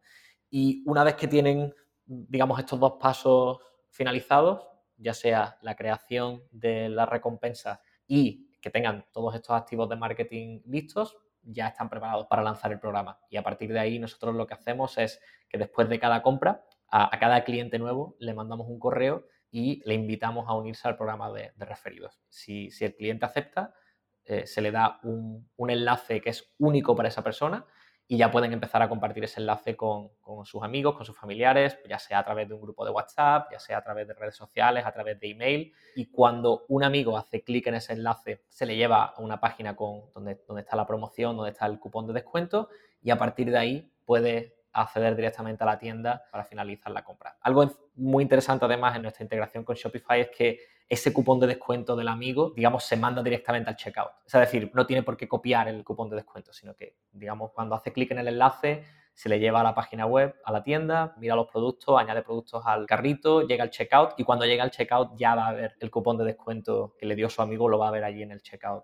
Y 0.49 0.83
una 0.85 1.05
vez 1.05 1.15
que 1.15 1.29
tienen, 1.29 1.73
digamos, 2.05 2.59
estos 2.59 2.77
dos 2.77 2.97
pasos 2.99 3.59
finalizados, 3.87 4.67
ya 4.97 5.13
sea 5.13 5.57
la 5.61 5.77
creación 5.77 6.43
de 6.51 6.89
las 6.89 7.07
recompensas 7.07 7.79
y 8.05 8.48
que 8.61 8.69
tengan 8.69 9.05
todos 9.11 9.35
estos 9.35 9.55
activos 9.55 9.89
de 9.89 9.95
marketing 9.95 10.61
listos, 10.65 11.17
ya 11.41 11.67
están 11.67 11.89
preparados 11.89 12.27
para 12.27 12.43
lanzar 12.43 12.71
el 12.71 12.79
programa. 12.79 13.19
Y 13.29 13.37
a 13.37 13.43
partir 13.43 13.71
de 13.71 13.79
ahí 13.79 13.99
nosotros 13.99 14.35
lo 14.35 14.45
que 14.47 14.53
hacemos 14.53 14.97
es 14.97 15.21
que 15.47 15.57
después 15.57 15.89
de 15.89 15.99
cada 15.99 16.21
compra, 16.21 16.65
a, 16.91 17.17
cada 17.19 17.43
cliente 17.43 17.79
nuevo 17.79 18.15
le 18.19 18.33
mandamos 18.33 18.67
un 18.67 18.79
correo 18.79 19.27
y 19.51 19.81
le 19.85 19.93
invitamos 19.93 20.47
a 20.47 20.53
unirse 20.53 20.87
al 20.87 20.97
programa 20.97 21.31
de, 21.31 21.51
referidos. 21.57 22.21
Si, 22.29 22.69
el 22.81 22.95
cliente 22.95 23.25
acepta, 23.25 23.73
eh, 24.25 24.45
se 24.45 24.61
le 24.61 24.71
da 24.71 24.99
un, 25.03 25.49
un 25.55 25.69
enlace 25.69 26.21
que 26.21 26.29
es 26.29 26.53
único 26.57 26.95
para 26.95 27.09
esa 27.09 27.23
persona 27.23 27.65
y 28.11 28.17
ya 28.17 28.31
pueden 28.31 28.51
empezar 28.51 28.81
a 28.81 28.89
compartir 28.89 29.23
ese 29.23 29.39
enlace 29.39 29.77
con, 29.77 30.09
sus 30.43 30.63
amigos, 30.63 30.95
con 30.95 31.05
sus 31.05 31.15
familiares, 31.15 31.77
ya 31.87 31.99
sea 31.99 32.17
a 32.17 32.25
través 32.25 32.49
de 32.49 32.55
un 32.55 32.61
grupo 32.61 32.83
de 32.83 32.89
WhatsApp, 32.89 33.51
ya 33.51 33.59
sea 33.59 33.77
a 33.77 33.83
través 33.83 34.07
de 34.07 34.15
redes 34.15 34.35
sociales, 34.35 34.83
a 34.83 34.91
través 34.91 35.19
de 35.19 35.29
email. 35.29 35.71
Y 35.95 36.07
cuando 36.07 36.65
un 36.69 36.83
amigo 36.83 37.15
hace 37.15 37.43
clic 37.43 37.67
en 37.67 37.75
ese 37.75 37.93
enlace, 37.93 38.41
se 38.49 38.65
le 38.65 38.75
lleva 38.75 39.13
a 39.15 39.21
una 39.21 39.39
página 39.39 39.75
con, 39.75 40.11
donde, 40.11 40.41
donde 40.47 40.63
está 40.63 40.75
la 40.75 40.87
promoción, 40.87 41.37
donde 41.37 41.51
está 41.51 41.67
el 41.67 41.77
cupón 41.77 42.07
de 42.07 42.13
descuento 42.13 42.69
y 42.99 43.11
a 43.11 43.17
partir 43.19 43.51
de 43.51 43.59
ahí 43.59 43.93
puedes 44.05 44.53
acceder 44.73 45.15
directamente 45.15 45.63
a 45.63 45.67
la 45.67 45.77
tienda 45.77 46.23
para 46.31 46.43
finalizar 46.45 46.91
la 46.91 47.03
compra. 47.03 47.37
Algo 47.41 47.69
muy 47.93 48.23
interesante 48.23 48.65
además 48.65 48.95
en 48.95 49.03
nuestra 49.03 49.23
integración 49.23 49.63
con 49.63 49.75
Shopify 49.75 50.21
es 50.21 50.29
que 50.35 50.57
ese 50.89 51.13
cupón 51.13 51.39
de 51.39 51.45
descuento 51.47 51.95
del 51.95 52.07
amigo, 52.07 52.51
digamos, 52.55 52.83
se 52.83 52.97
manda 52.97 53.21
directamente 53.21 53.69
al 53.69 53.75
checkout. 53.75 54.11
Es 54.25 54.33
decir, 54.33 54.71
no 54.73 54.87
tiene 54.87 55.03
por 55.03 55.15
qué 55.15 55.27
copiar 55.27 55.67
el 55.67 55.83
cupón 55.83 56.09
de 56.09 56.15
descuento, 56.15 56.51
sino 56.51 56.75
que, 56.75 56.97
digamos, 57.11 57.51
cuando 57.51 57.75
hace 57.75 57.93
clic 57.93 58.09
en 58.11 58.19
el 58.19 58.27
enlace, 58.27 58.83
se 59.13 59.29
le 59.29 59.39
lleva 59.39 59.59
a 59.59 59.63
la 59.63 59.75
página 59.75 60.05
web, 60.05 60.35
a 60.45 60.51
la 60.51 60.63
tienda, 60.63 61.13
mira 61.17 61.35
los 61.35 61.47
productos, 61.47 61.99
añade 61.99 62.23
productos 62.23 62.65
al 62.65 62.87
carrito, 62.87 63.45
llega 63.45 63.63
al 63.63 63.69
checkout 63.69 64.13
y 64.17 64.23
cuando 64.23 64.45
llega 64.45 64.63
al 64.63 64.71
checkout 64.71 65.11
ya 65.15 65.35
va 65.35 65.49
a 65.49 65.53
ver 65.53 65.75
el 65.79 65.91
cupón 65.91 66.17
de 66.17 66.23
descuento 66.23 66.95
que 66.97 67.05
le 67.05 67.15
dio 67.15 67.29
su 67.29 67.41
amigo, 67.41 67.67
lo 67.67 67.77
va 67.77 67.89
a 67.89 67.91
ver 67.91 68.05
allí 68.05 68.23
en 68.23 68.31
el 68.31 68.41
checkout. 68.41 68.83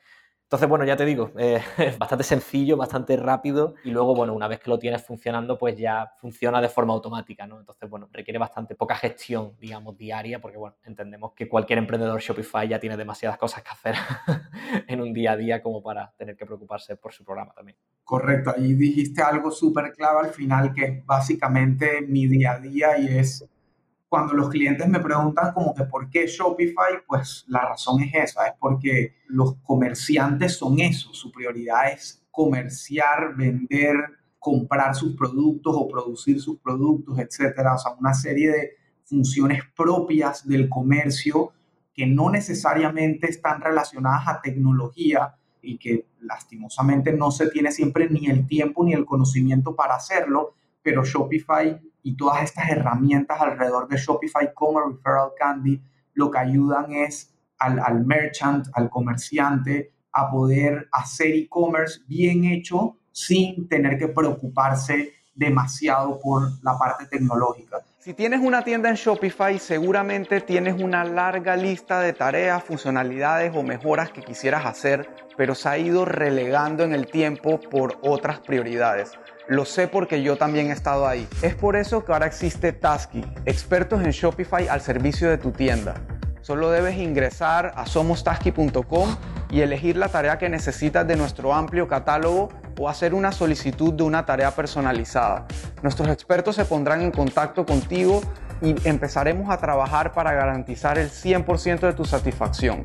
Entonces, 0.55 0.69
bueno, 0.69 0.85
ya 0.85 0.95
te 0.95 1.03
digo, 1.03 1.33
eh, 1.37 1.61
bastante 1.99 2.23
sencillo, 2.23 2.77
bastante 2.77 3.17
rápido 3.17 3.75
y 3.83 3.91
luego, 3.91 4.15
bueno, 4.15 4.33
una 4.33 4.47
vez 4.47 4.61
que 4.61 4.69
lo 4.69 4.79
tienes 4.79 5.03
funcionando, 5.03 5.57
pues 5.57 5.77
ya 5.77 6.13
funciona 6.21 6.61
de 6.61 6.69
forma 6.69 6.93
automática, 6.93 7.45
¿no? 7.45 7.59
Entonces, 7.59 7.89
bueno, 7.89 8.07
requiere 8.09 8.39
bastante 8.39 8.73
poca 8.73 8.95
gestión, 8.95 9.51
digamos, 9.59 9.97
diaria, 9.97 10.39
porque, 10.39 10.57
bueno, 10.57 10.77
entendemos 10.85 11.33
que 11.33 11.49
cualquier 11.49 11.79
emprendedor 11.79 12.21
Shopify 12.21 12.69
ya 12.69 12.79
tiene 12.79 12.95
demasiadas 12.95 13.37
cosas 13.37 13.63
que 13.63 13.69
hacer 13.69 13.95
en 14.87 15.01
un 15.01 15.11
día 15.11 15.33
a 15.33 15.35
día 15.35 15.61
como 15.61 15.83
para 15.83 16.13
tener 16.17 16.37
que 16.37 16.45
preocuparse 16.45 16.95
por 16.95 17.11
su 17.11 17.25
programa 17.25 17.51
también. 17.51 17.77
Correcto, 18.05 18.53
ahí 18.55 18.75
dijiste 18.75 19.21
algo 19.21 19.51
súper 19.51 19.91
clave 19.91 20.29
al 20.29 20.33
final, 20.33 20.73
que 20.73 20.85
es 20.85 21.05
básicamente 21.05 21.99
mi 22.07 22.27
día 22.27 22.53
a 22.53 22.59
día 22.61 22.97
y 22.97 23.07
es 23.09 23.45
cuando 24.07 24.33
los 24.33 24.49
clientes 24.49 24.87
me 24.87 24.99
preguntan 24.99 25.53
como 25.53 25.73
que 25.73 25.83
por 25.83 26.09
qué 26.09 26.27
Shopify, 26.27 27.03
pues 27.07 27.45
la 27.47 27.61
razón 27.61 28.01
es 28.03 28.13
esa, 28.13 28.47
es 28.47 28.53
porque 28.59 29.15
los 29.27 29.55
comerciantes 29.63 30.57
son 30.57 30.79
eso, 30.79 31.13
su 31.13 31.31
prioridad 31.31 31.91
es 31.91 32.23
comerciar, 32.31 33.35
vender, 33.35 33.95
comprar 34.39 34.93
sus 34.95 35.15
productos 35.15 35.75
o 35.75 35.87
producir 35.87 36.39
sus 36.39 36.59
productos, 36.59 37.17
etcétera, 37.17 37.75
o 37.75 37.77
sea, 37.77 37.93
una 37.99 38.13
serie 38.13 38.51
de 38.51 38.71
funciones 39.03 39.63
propias 39.75 40.47
del 40.47 40.69
comercio 40.69 41.51
que 41.93 42.05
no 42.05 42.29
necesariamente 42.29 43.29
están 43.29 43.61
relacionadas 43.61 44.27
a 44.27 44.41
tecnología 44.41 45.35
y 45.61 45.77
que 45.77 46.05
lastimosamente 46.19 47.13
no 47.13 47.31
se 47.31 47.49
tiene 47.49 47.71
siempre 47.71 48.09
ni 48.09 48.27
el 48.27 48.47
tiempo 48.47 48.83
ni 48.83 48.93
el 48.93 49.05
conocimiento 49.05 49.75
para 49.75 49.95
hacerlo, 49.95 50.53
pero 50.85 51.03
Shopify 51.03 51.81
y 52.03 52.15
todas 52.15 52.43
estas 52.43 52.69
herramientas 52.69 53.41
alrededor 53.41 53.87
de 53.87 53.97
Shopify 53.97 54.53
como 54.53 54.79
Referral 54.81 55.31
Candy 55.35 55.81
lo 56.13 56.29
que 56.29 56.37
ayudan 56.37 56.93
es 56.93 57.33
al, 57.57 57.79
al 57.79 58.05
merchant, 58.05 58.67
al 58.73 58.91
comerciante, 58.91 59.93
a 60.11 60.29
poder 60.29 60.87
hacer 60.91 61.33
e-commerce 61.33 62.01
bien 62.07 62.45
hecho 62.45 62.97
sin 63.11 63.67
tener 63.67 63.97
que 63.97 64.09
preocuparse 64.09 65.13
demasiado 65.33 66.19
por 66.19 66.51
la 66.63 66.77
parte 66.77 67.07
tecnológica. 67.07 67.83
Si 68.05 68.13
tienes 68.13 68.41
una 68.41 68.63
tienda 68.63 68.89
en 68.89 68.97
Shopify, 68.97 69.57
seguramente 69.57 70.39
tienes 70.39 70.79
una 70.79 71.03
larga 71.03 71.55
lista 71.55 72.01
de 72.01 72.13
tareas, 72.13 72.63
funcionalidades 72.63 73.55
o 73.55 73.63
mejoras 73.63 74.11
que 74.11 74.21
quisieras 74.21 74.67
hacer, 74.67 75.09
pero 75.35 75.55
se 75.55 75.69
ha 75.69 75.79
ido 75.79 76.05
relegando 76.05 76.83
en 76.83 76.93
el 76.93 77.07
tiempo 77.07 77.59
por 77.59 77.97
otras 78.03 78.41
prioridades. 78.41 79.13
Lo 79.47 79.65
sé 79.65 79.87
porque 79.87 80.21
yo 80.21 80.37
también 80.37 80.67
he 80.67 80.73
estado 80.73 81.07
ahí. 81.07 81.27
Es 81.41 81.55
por 81.55 81.75
eso 81.75 82.05
que 82.05 82.13
ahora 82.13 82.27
existe 82.27 82.73
Tasky, 82.73 83.25
expertos 83.47 84.03
en 84.03 84.11
Shopify 84.11 84.67
al 84.67 84.81
servicio 84.81 85.27
de 85.27 85.39
tu 85.39 85.49
tienda. 85.49 85.95
Solo 86.41 86.69
debes 86.69 86.97
ingresar 86.97 87.73
a 87.75 87.87
somostasky.com 87.87 89.15
y 89.49 89.61
elegir 89.61 89.97
la 89.97 90.09
tarea 90.09 90.37
que 90.37 90.49
necesitas 90.49 91.07
de 91.07 91.15
nuestro 91.15 91.53
amplio 91.53 91.87
catálogo 91.87 92.49
o 92.79 92.89
hacer 92.89 93.13
una 93.13 93.31
solicitud 93.31 93.93
de 93.93 94.03
una 94.03 94.25
tarea 94.25 94.51
personalizada. 94.51 95.45
Nuestros 95.81 96.09
expertos 96.09 96.55
se 96.55 96.65
pondrán 96.65 97.01
en 97.01 97.11
contacto 97.11 97.65
contigo 97.65 98.21
y 98.61 98.75
empezaremos 98.87 99.49
a 99.49 99.57
trabajar 99.57 100.13
para 100.13 100.33
garantizar 100.33 100.97
el 100.97 101.09
100% 101.09 101.79
de 101.79 101.93
tu 101.93 102.05
satisfacción. 102.05 102.83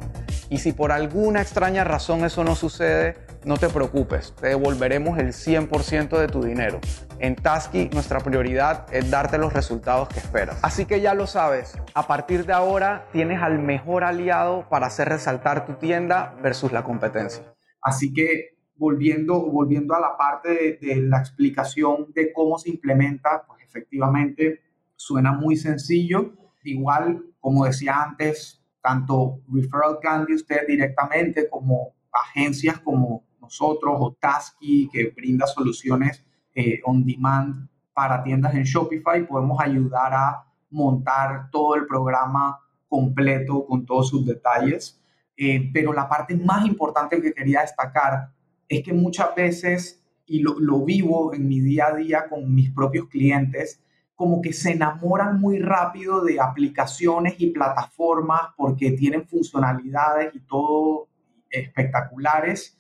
Y 0.50 0.58
si 0.58 0.72
por 0.72 0.90
alguna 0.90 1.40
extraña 1.40 1.84
razón 1.84 2.24
eso 2.24 2.42
no 2.42 2.56
sucede, 2.56 3.14
no 3.44 3.56
te 3.56 3.68
preocupes, 3.68 4.34
te 4.34 4.48
devolveremos 4.48 5.16
el 5.18 5.28
100% 5.28 6.18
de 6.18 6.26
tu 6.26 6.42
dinero. 6.42 6.80
En 7.20 7.36
Tasky 7.36 7.88
nuestra 7.92 8.18
prioridad 8.18 8.84
es 8.92 9.08
darte 9.12 9.38
los 9.38 9.52
resultados 9.52 10.08
que 10.08 10.18
esperas. 10.18 10.58
Así 10.62 10.86
que 10.86 11.00
ya 11.00 11.14
lo 11.14 11.28
sabes, 11.28 11.78
a 11.94 12.08
partir 12.08 12.46
de 12.46 12.52
ahora 12.52 13.06
tienes 13.12 13.40
al 13.40 13.60
mejor 13.60 14.02
aliado 14.02 14.68
para 14.68 14.88
hacer 14.88 15.08
resaltar 15.08 15.66
tu 15.66 15.74
tienda 15.74 16.34
versus 16.42 16.72
la 16.72 16.82
competencia. 16.82 17.44
Así 17.80 18.12
que 18.12 18.56
volviendo, 18.74 19.46
volviendo 19.46 19.94
a 19.94 20.00
la 20.00 20.16
parte 20.16 20.48
de, 20.48 20.78
de 20.84 20.96
la 20.96 21.20
explicación 21.20 22.08
de 22.12 22.32
cómo 22.32 22.58
se 22.58 22.70
implementa, 22.70 23.44
pues 23.46 23.62
efectivamente 23.62 24.62
suena 24.96 25.30
muy 25.30 25.56
sencillo. 25.56 26.32
Igual, 26.64 27.22
como 27.38 27.66
decía 27.66 28.02
antes, 28.02 28.59
tanto 28.82 29.40
Referral 29.52 29.98
Candy 30.00 30.34
usted 30.34 30.66
directamente 30.66 31.48
como 31.48 31.94
agencias 32.12 32.78
como 32.80 33.24
nosotros 33.40 33.96
o 33.98 34.16
Tasky 34.18 34.88
que 34.92 35.10
brinda 35.10 35.46
soluciones 35.46 36.24
eh, 36.54 36.80
on 36.84 37.04
demand 37.04 37.68
para 37.92 38.22
tiendas 38.22 38.54
en 38.54 38.64
Shopify, 38.64 39.26
podemos 39.26 39.60
ayudar 39.60 40.14
a 40.14 40.44
montar 40.70 41.50
todo 41.50 41.74
el 41.74 41.86
programa 41.86 42.60
completo 42.88 43.66
con 43.66 43.84
todos 43.84 44.08
sus 44.08 44.24
detalles. 44.24 45.00
Eh, 45.36 45.70
pero 45.72 45.92
la 45.92 46.08
parte 46.08 46.36
más 46.36 46.66
importante 46.66 47.20
que 47.20 47.32
quería 47.32 47.62
destacar 47.62 48.30
es 48.68 48.82
que 48.82 48.92
muchas 48.92 49.34
veces, 49.34 50.02
y 50.26 50.40
lo, 50.40 50.58
lo 50.60 50.84
vivo 50.84 51.34
en 51.34 51.48
mi 51.48 51.60
día 51.60 51.88
a 51.88 51.94
día 51.94 52.28
con 52.28 52.54
mis 52.54 52.70
propios 52.70 53.08
clientes, 53.08 53.82
como 54.20 54.42
que 54.42 54.52
se 54.52 54.72
enamoran 54.72 55.40
muy 55.40 55.60
rápido 55.60 56.22
de 56.22 56.38
aplicaciones 56.38 57.36
y 57.38 57.52
plataformas 57.52 58.42
porque 58.54 58.90
tienen 58.90 59.26
funcionalidades 59.26 60.34
y 60.34 60.40
todo 60.40 61.08
espectaculares, 61.48 62.76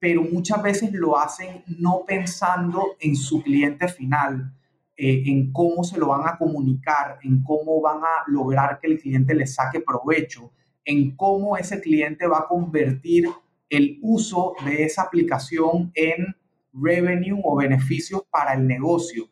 pero 0.00 0.24
muchas 0.24 0.60
veces 0.60 0.92
lo 0.92 1.16
hacen 1.16 1.62
no 1.78 2.02
pensando 2.04 2.96
en 2.98 3.14
su 3.14 3.40
cliente 3.40 3.86
final, 3.86 4.52
eh, 4.96 5.22
en 5.26 5.52
cómo 5.52 5.84
se 5.84 5.96
lo 5.96 6.08
van 6.08 6.26
a 6.26 6.36
comunicar, 6.36 7.20
en 7.22 7.44
cómo 7.44 7.80
van 7.80 7.98
a 7.98 8.24
lograr 8.26 8.80
que 8.80 8.88
el 8.88 8.98
cliente 8.98 9.32
le 9.32 9.46
saque 9.46 9.78
provecho, 9.78 10.50
en 10.84 11.14
cómo 11.14 11.56
ese 11.56 11.80
cliente 11.80 12.26
va 12.26 12.38
a 12.38 12.48
convertir 12.48 13.28
el 13.68 14.00
uso 14.02 14.54
de 14.64 14.82
esa 14.82 15.02
aplicación 15.02 15.92
en 15.94 16.34
revenue 16.72 17.40
o 17.44 17.54
beneficios 17.54 18.24
para 18.28 18.54
el 18.54 18.66
negocio. 18.66 19.28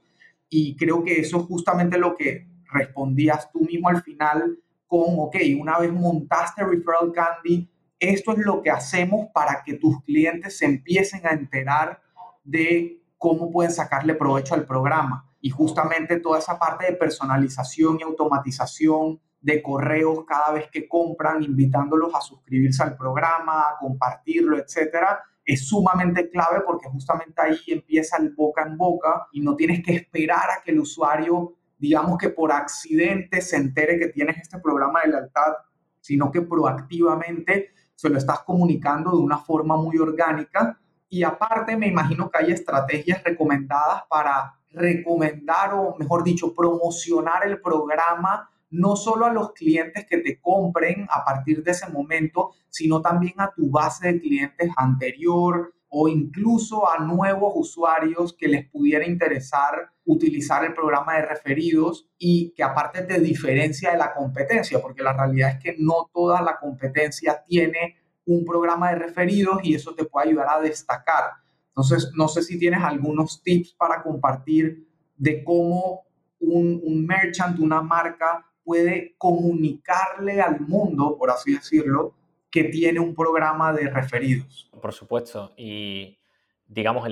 Y 0.48 0.76
creo 0.76 1.04
que 1.04 1.20
eso 1.20 1.38
es 1.38 1.44
justamente 1.44 1.98
lo 1.98 2.14
que 2.16 2.46
respondías 2.72 3.50
tú 3.52 3.60
mismo 3.60 3.88
al 3.88 4.02
final 4.02 4.58
con, 4.86 5.18
ok, 5.18 5.36
una 5.60 5.78
vez 5.78 5.92
montaste 5.92 6.64
Referral 6.64 7.12
Candy, 7.12 7.70
esto 8.00 8.32
es 8.32 8.38
lo 8.38 8.62
que 8.62 8.70
hacemos 8.70 9.28
para 9.34 9.62
que 9.64 9.74
tus 9.74 10.02
clientes 10.02 10.56
se 10.56 10.64
empiecen 10.64 11.26
a 11.26 11.30
enterar 11.30 12.00
de 12.44 13.02
cómo 13.18 13.50
pueden 13.50 13.72
sacarle 13.72 14.14
provecho 14.14 14.54
al 14.54 14.64
programa. 14.64 15.28
Y 15.40 15.50
justamente 15.50 16.20
toda 16.20 16.38
esa 16.38 16.58
parte 16.58 16.86
de 16.86 16.92
personalización 16.92 17.98
y 18.00 18.04
automatización 18.04 19.20
de 19.40 19.62
correos 19.62 20.24
cada 20.26 20.52
vez 20.52 20.68
que 20.70 20.88
compran, 20.88 21.42
invitándolos 21.42 22.14
a 22.14 22.20
suscribirse 22.20 22.82
al 22.82 22.96
programa, 22.96 23.68
a 23.68 23.76
compartirlo, 23.78 24.58
etcétera, 24.58 25.20
es 25.48 25.66
sumamente 25.66 26.28
clave 26.28 26.60
porque 26.60 26.88
justamente 26.90 27.40
ahí 27.40 27.58
empieza 27.68 28.18
el 28.18 28.34
boca 28.34 28.64
en 28.64 28.76
boca 28.76 29.28
y 29.32 29.40
no 29.40 29.56
tienes 29.56 29.82
que 29.82 29.94
esperar 29.94 30.50
a 30.50 30.62
que 30.62 30.72
el 30.72 30.80
usuario, 30.80 31.54
digamos 31.78 32.18
que 32.18 32.28
por 32.28 32.52
accidente 32.52 33.40
se 33.40 33.56
entere 33.56 33.98
que 33.98 34.08
tienes 34.08 34.36
este 34.36 34.58
programa 34.58 35.00
de 35.00 35.08
lealtad, 35.08 35.54
sino 36.00 36.30
que 36.30 36.42
proactivamente 36.42 37.70
se 37.94 38.10
lo 38.10 38.18
estás 38.18 38.40
comunicando 38.40 39.12
de 39.12 39.22
una 39.22 39.38
forma 39.38 39.78
muy 39.78 39.96
orgánica. 39.96 40.78
Y 41.08 41.22
aparte 41.22 41.78
me 41.78 41.86
imagino 41.86 42.30
que 42.30 42.44
hay 42.44 42.52
estrategias 42.52 43.24
recomendadas 43.24 44.02
para 44.10 44.54
recomendar 44.70 45.72
o, 45.72 45.96
mejor 45.98 46.24
dicho, 46.24 46.54
promocionar 46.54 47.46
el 47.46 47.62
programa 47.62 48.50
no 48.70 48.96
solo 48.96 49.26
a 49.26 49.32
los 49.32 49.52
clientes 49.52 50.06
que 50.06 50.18
te 50.18 50.40
compren 50.40 51.06
a 51.10 51.24
partir 51.24 51.62
de 51.62 51.70
ese 51.70 51.88
momento, 51.90 52.52
sino 52.68 53.00
también 53.00 53.34
a 53.38 53.52
tu 53.54 53.70
base 53.70 54.12
de 54.12 54.20
clientes 54.20 54.70
anterior 54.76 55.74
o 55.88 56.08
incluso 56.08 56.88
a 56.88 56.98
nuevos 56.98 57.52
usuarios 57.56 58.34
que 58.34 58.48
les 58.48 58.68
pudiera 58.68 59.06
interesar 59.06 59.90
utilizar 60.08 60.64
el 60.64 60.72
programa 60.72 61.16
de 61.16 61.26
referidos 61.26 62.08
y 62.16 62.50
que 62.56 62.62
aparte 62.62 63.02
te 63.02 63.20
diferencia 63.20 63.90
de 63.90 63.98
la 63.98 64.14
competencia, 64.14 64.80
porque 64.80 65.02
la 65.02 65.12
realidad 65.12 65.50
es 65.50 65.62
que 65.62 65.76
no 65.78 66.10
toda 66.12 66.40
la 66.40 66.56
competencia 66.58 67.44
tiene 67.46 67.96
un 68.24 68.44
programa 68.44 68.90
de 68.90 68.96
referidos 68.96 69.60
y 69.62 69.74
eso 69.74 69.94
te 69.94 70.06
puede 70.06 70.28
ayudar 70.28 70.48
a 70.48 70.60
destacar. 70.60 71.24
Entonces, 71.68 72.10
no 72.16 72.26
sé 72.26 72.42
si 72.42 72.58
tienes 72.58 72.82
algunos 72.82 73.42
tips 73.42 73.74
para 73.74 74.02
compartir 74.02 74.88
de 75.14 75.44
cómo 75.44 76.06
un, 76.40 76.80
un 76.82 77.06
merchant, 77.06 77.58
una 77.58 77.82
marca, 77.82 78.46
puede 78.68 79.14
comunicarle 79.16 80.42
al 80.42 80.60
mundo, 80.60 81.16
por 81.16 81.30
así 81.30 81.54
decirlo, 81.54 82.12
que 82.50 82.64
tiene 82.64 83.00
un 83.00 83.14
programa 83.14 83.72
de 83.72 83.88
referidos. 83.88 84.70
Por 84.82 84.92
supuesto. 84.92 85.54
Y 85.56 86.18
digamos, 86.66 87.08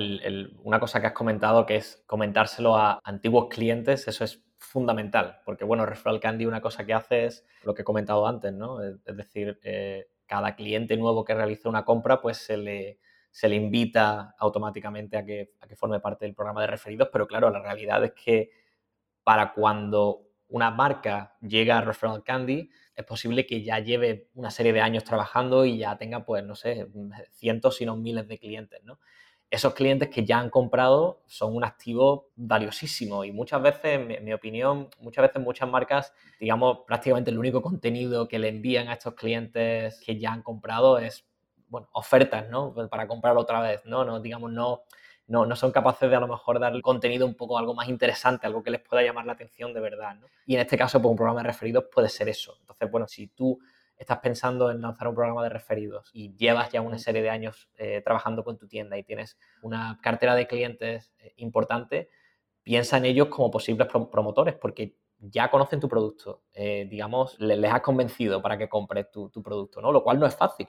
una 0.63 0.79
cosa 0.79 1.01
que 1.01 1.07
has 1.07 1.13
comentado 1.13 1.65
que 1.65 1.77
es 1.77 2.03
comentárselo 2.05 2.77
a 2.77 3.01
antiguos 3.03 3.47
clientes, 3.49 4.07
eso 4.07 4.23
es 4.23 4.43
fundamental, 4.59 5.39
porque 5.45 5.65
bueno, 5.65 5.87
Referral 5.87 6.19
Candy 6.19 6.45
una 6.45 6.61
cosa 6.61 6.85
que 6.85 6.93
hace 6.93 7.25
es 7.25 7.43
lo 7.63 7.73
que 7.73 7.81
he 7.81 7.85
comentado 7.85 8.27
antes, 8.27 8.53
¿no? 8.53 8.83
Es, 8.83 9.17
decir, 9.17 9.59
eh, 9.63 10.09
cada 10.27 10.55
cliente 10.55 10.95
nuevo 10.95 11.25
que 11.25 11.33
realiza 11.33 11.69
una 11.69 11.85
compra, 11.85 12.21
pues 12.21 12.37
se 12.37 12.57
le, 12.57 12.99
se 13.31 13.49
le 13.49 13.55
invita 13.55 14.35
automáticamente 14.37 15.17
a 15.17 15.25
que, 15.25 15.53
a 15.59 15.67
que 15.67 15.75
forme 15.75 15.99
parte 15.99 16.25
del 16.25 16.35
programa 16.35 16.61
de 16.61 16.67
referidos, 16.67 17.09
pero 17.11 17.25
claro, 17.25 17.49
la 17.49 17.63
realidad 17.63 18.03
es 18.03 18.11
que 18.13 18.51
para 19.23 19.53
cuando 19.53 20.26
una 20.49 20.71
marca 20.71 21.35
llega 21.41 21.77
a 21.77 21.81
Referral 21.81 22.23
Candy, 22.23 22.69
es 22.95 23.05
posible 23.05 23.45
que 23.45 23.63
ya 23.63 23.79
lleve 23.79 24.29
una 24.33 24.49
serie 24.51 24.73
de 24.73 24.81
años 24.81 25.03
trabajando 25.03 25.65
y 25.65 25.77
ya 25.77 25.97
tenga, 25.97 26.25
pues, 26.25 26.43
no 26.43 26.55
sé, 26.55 26.87
cientos, 27.31 27.77
si 27.77 27.85
no 27.85 27.95
miles 27.95 28.27
de 28.27 28.39
clientes, 28.39 28.83
¿no? 28.83 28.99
Esos 29.49 29.73
clientes 29.73 30.09
que 30.09 30.25
ya 30.25 30.39
han 30.39 30.49
comprado 30.49 31.23
son 31.25 31.55
un 31.55 31.63
activo 31.63 32.31
valiosísimo 32.35 33.23
y 33.23 33.31
muchas 33.31 33.61
veces, 33.61 34.17
en 34.17 34.25
mi 34.25 34.33
opinión, 34.33 34.89
muchas 34.99 35.23
veces 35.27 35.41
muchas 35.41 35.69
marcas, 35.69 36.13
digamos, 36.39 36.79
prácticamente 36.85 37.31
el 37.31 37.39
único 37.39 37.61
contenido 37.61 38.27
que 38.27 38.39
le 38.39 38.49
envían 38.49 38.89
a 38.89 38.93
estos 38.93 39.13
clientes 39.13 40.01
que 40.05 40.19
ya 40.19 40.33
han 40.33 40.41
comprado 40.41 40.97
es, 40.97 41.25
ofertas, 41.91 42.49
¿no? 42.49 42.73
Para 42.89 43.07
comprarlo 43.07 43.41
otra 43.41 43.61
vez, 43.61 43.85
¿no? 43.85 44.05
no 44.05 44.19
digamos, 44.19 44.51
no 44.51 44.83
no, 45.27 45.45
no 45.45 45.55
son 45.55 45.71
capaces 45.71 46.09
de 46.09 46.15
a 46.15 46.19
lo 46.19 46.27
mejor 46.27 46.59
dar 46.59 46.79
contenido 46.81 47.25
un 47.25 47.35
poco 47.35 47.57
algo 47.57 47.73
más 47.73 47.89
interesante, 47.89 48.47
algo 48.47 48.63
que 48.63 48.71
les 48.71 48.81
pueda 48.81 49.03
llamar 49.03 49.25
la 49.25 49.33
atención 49.33 49.73
de 49.73 49.81
verdad. 49.81 50.15
¿no? 50.15 50.27
Y 50.45 50.55
en 50.55 50.61
este 50.61 50.77
caso, 50.77 51.01
pues 51.01 51.11
un 51.11 51.17
programa 51.17 51.41
de 51.41 51.47
referidos 51.47 51.85
puede 51.91 52.09
ser 52.09 52.29
eso. 52.29 52.55
Entonces, 52.61 52.89
bueno, 52.89 53.07
si 53.07 53.27
tú 53.27 53.59
estás 53.97 54.19
pensando 54.19 54.71
en 54.71 54.81
lanzar 54.81 55.07
un 55.07 55.15
programa 55.15 55.43
de 55.43 55.49
referidos 55.49 56.09
y 56.13 56.35
llevas 56.35 56.71
ya 56.71 56.81
una 56.81 56.97
serie 56.97 57.21
de 57.21 57.29
años 57.29 57.69
eh, 57.77 58.01
trabajando 58.03 58.43
con 58.43 58.57
tu 58.57 58.67
tienda 58.67 58.97
y 58.97 59.03
tienes 59.03 59.37
una 59.61 59.99
cartera 60.01 60.35
de 60.35 60.47
clientes 60.47 61.11
eh, 61.19 61.33
importante, 61.37 62.09
piensa 62.63 62.97
en 62.97 63.05
ellos 63.05 63.27
como 63.27 63.49
posibles 63.51 63.87
promotores, 63.87 64.55
porque 64.55 64.97
ya 65.19 65.49
conocen 65.49 65.79
tu 65.79 65.89
producto, 65.89 66.43
eh, 66.53 66.87
digamos, 66.89 67.39
les, 67.39 67.71
has 67.71 67.81
convencido 67.81 68.41
para 68.41 68.57
que 68.57 68.69
compres 68.69 69.09
tu, 69.09 69.29
tu, 69.29 69.41
producto, 69.41 69.81
¿no? 69.81 69.91
Lo 69.91 70.03
cual 70.03 70.19
no 70.19 70.27
es 70.27 70.35
fácil. 70.35 70.67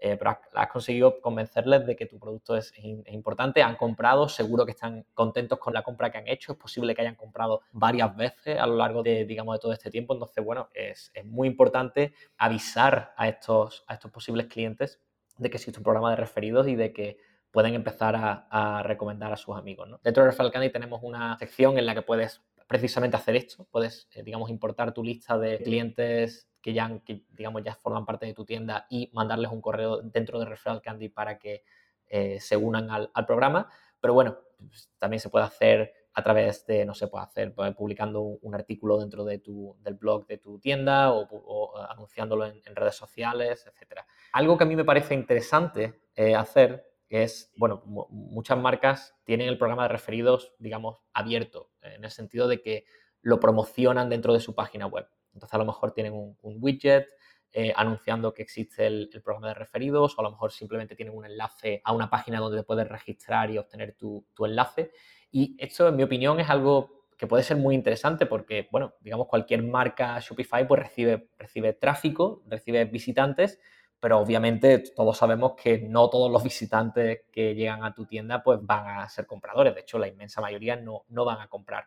Eh, 0.00 0.16
pero 0.16 0.38
has, 0.54 0.68
conseguido 0.68 1.20
convencerles 1.20 1.84
de 1.84 1.96
que 1.96 2.06
tu 2.06 2.20
producto 2.20 2.56
es, 2.56 2.72
importante, 3.06 3.62
han 3.62 3.74
comprado, 3.76 4.28
seguro 4.28 4.64
que 4.64 4.70
están 4.70 5.04
contentos 5.12 5.58
con 5.58 5.74
la 5.74 5.82
compra 5.82 6.10
que 6.10 6.18
han 6.18 6.28
hecho, 6.28 6.52
es 6.52 6.58
posible 6.58 6.94
que 6.94 7.02
hayan 7.02 7.16
comprado 7.16 7.62
varias 7.72 8.16
veces 8.16 8.58
a 8.58 8.66
lo 8.66 8.76
largo 8.76 9.02
de, 9.02 9.24
digamos, 9.24 9.56
de 9.56 9.58
todo 9.58 9.72
este 9.72 9.90
tiempo, 9.90 10.14
entonces, 10.14 10.44
bueno, 10.44 10.68
es, 10.72 11.10
muy 11.24 11.48
importante 11.48 12.14
avisar 12.36 13.12
a 13.16 13.28
estos, 13.28 13.84
a 13.88 13.94
estos 13.94 14.10
posibles 14.12 14.46
clientes 14.46 15.00
de 15.36 15.50
que 15.50 15.56
existe 15.56 15.80
un 15.80 15.84
programa 15.84 16.10
de 16.10 16.16
referidos 16.16 16.68
y 16.68 16.76
de 16.76 16.92
que 16.92 17.18
pueden 17.50 17.74
empezar 17.74 18.14
a, 18.16 18.82
recomendar 18.84 19.32
a 19.32 19.36
sus 19.36 19.56
amigos. 19.56 19.88
Dentro 20.04 20.22
de 20.22 20.30
Referral 20.30 20.52
Candy 20.52 20.70
tenemos 20.70 21.00
una 21.02 21.36
sección 21.38 21.76
en 21.76 21.86
la 21.86 21.94
que 21.94 22.02
puedes 22.02 22.42
precisamente 22.68 23.16
hacer 23.16 23.34
esto, 23.34 23.66
puedes, 23.70 24.08
eh, 24.12 24.22
digamos, 24.22 24.50
importar 24.50 24.92
tu 24.92 25.02
lista 25.02 25.38
de 25.38 25.58
clientes 25.58 26.47
que 26.60 26.72
ya, 26.72 26.90
digamos, 27.30 27.62
ya 27.62 27.74
forman 27.74 28.04
parte 28.04 28.26
de 28.26 28.34
tu 28.34 28.44
tienda 28.44 28.86
y 28.90 29.10
mandarles 29.12 29.50
un 29.50 29.60
correo 29.60 30.02
dentro 30.02 30.38
de 30.38 30.46
Referral 30.46 30.82
Candy 30.82 31.08
para 31.08 31.38
que 31.38 31.62
eh, 32.06 32.40
se 32.40 32.56
unan 32.56 32.90
al, 32.90 33.26
programa. 33.26 33.70
Pero 34.00 34.14
bueno, 34.14 34.38
pues, 34.58 34.90
también 34.98 35.20
se 35.20 35.28
puede 35.28 35.44
hacer 35.44 35.92
a 36.14 36.22
través 36.22 36.66
de, 36.66 36.84
no 36.84 36.94
se 36.94 37.06
puede 37.06 37.24
hacer 37.24 37.54
pues, 37.54 37.74
publicando 37.74 38.22
un, 38.22 38.54
artículo 38.54 38.98
dentro 38.98 39.24
de 39.24 39.38
tu, 39.38 39.76
del 39.80 39.94
blog 39.94 40.26
de 40.26 40.38
tu 40.38 40.58
tienda 40.58 41.12
o, 41.12 41.76
anunciándolo 41.88 42.46
en, 42.46 42.60
redes 42.74 42.96
sociales, 42.96 43.66
etc. 43.66 44.00
Algo 44.32 44.58
que 44.58 44.64
a 44.64 44.66
mí 44.66 44.74
me 44.74 44.84
parece 44.84 45.14
interesante 45.14 46.00
eh, 46.16 46.34
hacer 46.34 46.84
es, 47.08 47.52
bueno, 47.56 47.82
muchas 48.10 48.58
marcas 48.58 49.14
tienen 49.24 49.48
el 49.48 49.58
programa 49.58 49.84
de 49.84 49.88
referidos, 49.90 50.52
digamos, 50.58 51.02
abierto, 51.12 51.70
en 51.82 52.04
el 52.04 52.10
sentido 52.10 52.48
de 52.48 52.60
que 52.60 52.84
lo 53.22 53.40
promocionan 53.40 54.08
dentro 54.08 54.32
de 54.32 54.40
su 54.40 54.54
página 54.54 54.86
web. 54.86 55.08
Entonces 55.34 55.54
a 55.54 55.58
lo 55.58 55.64
mejor 55.64 55.92
tienen 55.92 56.12
un, 56.14 56.36
widget 56.42 57.06
eh, 57.52 57.72
anunciando 57.74 58.34
que 58.34 58.42
existe 58.42 58.86
el, 58.86 59.08
programa 59.24 59.48
de 59.48 59.54
referidos 59.54 60.16
o 60.16 60.20
a 60.20 60.24
lo 60.24 60.30
mejor 60.30 60.52
simplemente 60.52 60.94
tienen 60.94 61.16
un 61.16 61.24
enlace 61.24 61.80
a 61.84 61.92
una 61.92 62.10
página 62.10 62.40
donde 62.40 62.58
te 62.58 62.64
puedes 62.64 62.88
registrar 62.88 63.50
y 63.50 63.58
obtener 63.58 63.94
tu, 63.94 64.24
enlace. 64.40 64.92
Y 65.30 65.56
esto, 65.58 65.88
en 65.88 65.96
mi 65.96 66.02
opinión, 66.02 66.40
es 66.40 66.48
algo 66.48 67.06
que 67.16 67.26
puede 67.26 67.42
ser 67.42 67.56
muy 67.56 67.74
interesante 67.74 68.26
porque, 68.26 68.68
bueno, 68.70 68.94
digamos, 69.00 69.26
cualquier 69.26 69.62
marca 69.62 70.18
Shopify 70.20 70.66
pues 70.66 70.80
recibe, 70.80 71.30
recibe 71.36 71.72
tráfico, 71.72 72.42
recibe 72.46 72.84
visitantes, 72.84 73.58
pero 74.00 74.18
obviamente 74.18 74.78
todos 74.94 75.18
sabemos 75.18 75.54
que 75.60 75.78
no 75.78 76.08
todos 76.08 76.30
los 76.30 76.42
visitantes 76.44 77.22
que 77.32 77.54
llegan 77.54 77.84
a 77.84 77.94
tu 77.94 78.06
tienda 78.06 78.42
pues 78.42 78.60
van 78.62 79.00
a 79.00 79.08
ser 79.08 79.26
compradores. 79.26 79.74
De 79.74 79.80
hecho, 79.80 79.98
la 79.98 80.08
inmensa 80.08 80.40
mayoría 80.40 80.76
no, 80.76 81.04
no 81.08 81.24
van 81.24 81.40
a 81.40 81.48
comprar. 81.48 81.86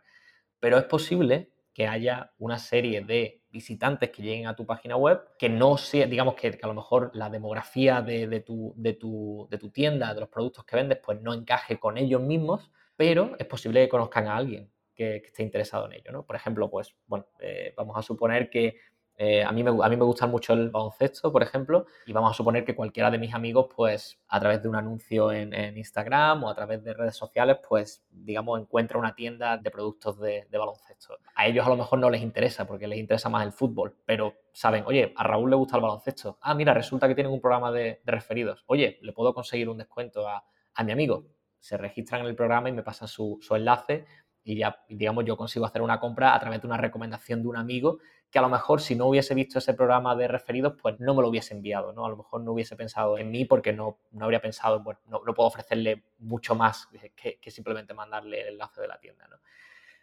Pero 0.59 0.77
es 0.77 0.83
posible 0.83 1.49
que 1.73 1.87
haya 1.87 2.31
una 2.37 2.57
serie 2.57 3.01
de 3.01 3.41
visitantes 3.49 4.09
que 4.09 4.21
lleguen 4.21 4.47
a 4.47 4.55
tu 4.55 4.65
página 4.65 4.95
web, 4.95 5.21
que 5.37 5.49
no 5.49 5.77
sea, 5.77 6.05
digamos 6.05 6.35
que, 6.35 6.59
a 6.61 6.67
lo 6.67 6.73
mejor 6.73 7.11
la 7.13 7.29
demografía 7.29 8.01
de, 8.01 8.39
tu, 8.41 8.73
de, 8.77 8.93
tu, 8.93 9.47
de, 9.49 9.57
tu, 9.57 9.69
tienda, 9.69 10.13
de 10.13 10.21
los 10.21 10.29
productos 10.29 10.65
que 10.65 10.75
vendes, 10.75 10.99
pues 11.03 11.21
no 11.21 11.33
encaje 11.33 11.79
con 11.79 11.97
ellos 11.97 12.21
mismos, 12.21 12.71
pero 12.95 13.35
es 13.39 13.45
posible 13.45 13.81
que 13.81 13.89
conozcan 13.89 14.27
a 14.27 14.37
alguien 14.37 14.71
que, 14.95 15.17
esté 15.17 15.43
interesado 15.43 15.85
en 15.87 15.93
ello, 15.93 16.11
¿no? 16.11 16.25
Por 16.25 16.35
ejemplo, 16.35 16.69
pues, 16.69 16.95
bueno, 17.07 17.25
eh, 17.39 17.73
vamos 17.75 17.97
a 17.97 18.01
suponer 18.01 18.49
que 18.49 18.77
eh, 19.23 19.43
a, 19.43 19.51
mí 19.51 19.63
me, 19.63 19.69
a 19.69 19.87
mí 19.87 19.97
me 19.97 20.03
gusta 20.03 20.25
mucho 20.25 20.53
el 20.53 20.71
baloncesto, 20.71 21.31
por 21.31 21.43
ejemplo, 21.43 21.85
y 22.07 22.11
vamos 22.11 22.31
a 22.31 22.33
suponer 22.33 22.65
que 22.65 22.73
cualquiera 22.73 23.11
de 23.11 23.19
mis 23.19 23.35
amigos, 23.35 23.67
pues 23.75 24.19
a 24.27 24.39
través 24.39 24.63
de 24.63 24.67
un 24.67 24.75
anuncio 24.75 25.31
en, 25.31 25.53
Instagram 25.77 26.43
o 26.43 26.49
a 26.49 26.55
través 26.55 26.83
de 26.83 26.95
redes 26.95 27.17
sociales, 27.17 27.57
pues 27.69 28.03
digamos, 28.09 28.59
encuentra 28.59 28.97
una 28.97 29.13
tienda 29.13 29.57
de 29.57 29.69
productos 29.69 30.19
de, 30.19 30.47
baloncesto. 30.51 31.19
A 31.35 31.45
ellos 31.45 31.67
a 31.67 31.69
lo 31.69 31.77
mejor 31.77 31.99
no 31.99 32.09
les 32.09 32.23
interesa 32.23 32.65
porque 32.65 32.87
les 32.87 32.97
interesa 32.97 33.29
más 33.29 33.45
el 33.45 33.51
fútbol, 33.51 33.95
pero 34.07 34.33
saben, 34.53 34.85
oye, 34.87 35.13
a 35.15 35.23
Raúl 35.23 35.51
le 35.51 35.55
gusta 35.55 35.75
el 35.75 35.83
baloncesto. 35.83 36.39
Ah, 36.41 36.55
mira, 36.55 36.73
resulta 36.73 37.07
que 37.07 37.13
tienen 37.13 37.31
un 37.31 37.41
programa 37.41 37.71
de, 37.71 38.01
referidos. 38.05 38.63
Oye, 38.65 38.97
le 39.03 39.13
puedo 39.13 39.35
conseguir 39.35 39.69
un 39.69 39.77
descuento 39.77 40.27
a, 40.27 40.43
mi 40.83 40.93
amigo. 40.93 41.27
Se 41.59 41.77
registran 41.77 42.21
en 42.21 42.27
el 42.27 42.35
programa 42.35 42.69
y 42.69 42.71
me 42.71 42.81
pasan 42.81 43.07
su, 43.07 43.37
su 43.39 43.55
enlace 43.55 44.07
y 44.43 44.57
ya, 44.57 44.83
digamos, 44.89 45.25
yo 45.25 45.37
consigo 45.37 45.65
hacer 45.65 45.83
una 45.83 45.99
compra 45.99 46.33
a 46.33 46.39
través 46.39 46.61
de 46.61 46.67
una 46.67 46.77
recomendación 46.77 47.43
de 47.43 47.47
un 47.49 47.57
amigo 47.57 47.99
que 48.31 48.39
a 48.39 48.41
lo 48.41 48.49
mejor 48.49 48.81
si 48.81 48.95
no 48.95 49.07
hubiese 49.07 49.35
visto 49.35 49.59
ese 49.59 49.73
programa 49.73 50.15
de 50.15 50.27
referidos, 50.29 50.75
pues 50.81 50.97
no 50.99 51.13
me 51.13 51.21
lo 51.21 51.27
hubiese 51.27 51.53
enviado, 51.53 51.91
¿no? 51.91 52.05
A 52.05 52.09
lo 52.09 52.15
mejor 52.15 52.41
no 52.41 52.53
hubiese 52.53 52.77
pensado 52.77 53.17
en 53.17 53.29
mí 53.29 53.43
porque 53.43 53.73
no, 53.73 53.99
no 54.11 54.23
habría 54.23 54.41
pensado, 54.41 54.79
bueno, 54.81 55.01
no, 55.07 55.21
puedo 55.33 55.47
ofrecerle 55.47 56.05
mucho 56.19 56.55
más 56.55 56.87
que, 57.15 57.51
simplemente 57.51 57.93
mandarle 57.93 58.41
el 58.41 58.47
enlace 58.53 58.79
de 58.79 58.87
la 58.87 58.97
tienda, 58.99 59.27
¿no? 59.27 59.35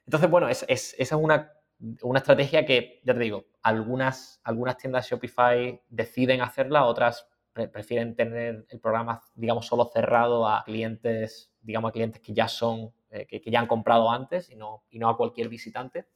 Entonces, 0.05 0.31
bueno, 0.31 0.49
es, 0.49 0.64
esa 0.69 0.97
es 0.99 1.12
una, 1.12 1.53
una, 2.03 2.19
estrategia 2.19 2.67
que, 2.67 3.01
ya 3.03 3.14
te 3.14 3.21
digo, 3.21 3.47
algunas, 3.62 4.41
algunas 4.45 4.77
tiendas 4.77 5.09
Shopify 5.09 5.81
deciden 5.88 6.43
hacerla, 6.43 6.85
otras 6.85 7.29
prefieren 7.53 8.14
tener 8.14 8.67
el 8.69 8.79
programa, 8.79 9.23
digamos, 9.35 9.67
solo 9.67 9.87
cerrado 9.87 10.47
a 10.47 10.62
clientes, 10.64 11.51
digamos, 11.62 11.88
a 11.88 11.93
clientes 11.93 12.21
que 12.23 12.33
ya 12.33 12.47
son, 12.47 12.93
eh, 13.11 13.27
que, 13.27 13.41
que, 13.41 13.51
ya 13.51 13.59
han 13.59 13.67
comprado 13.67 14.11
antes 14.11 14.51
y 14.51 14.57
no, 14.57 14.85
y 14.91 14.99
no 14.99 15.09
a 15.09 15.17
cualquier 15.17 15.49
visitante. 15.49 16.07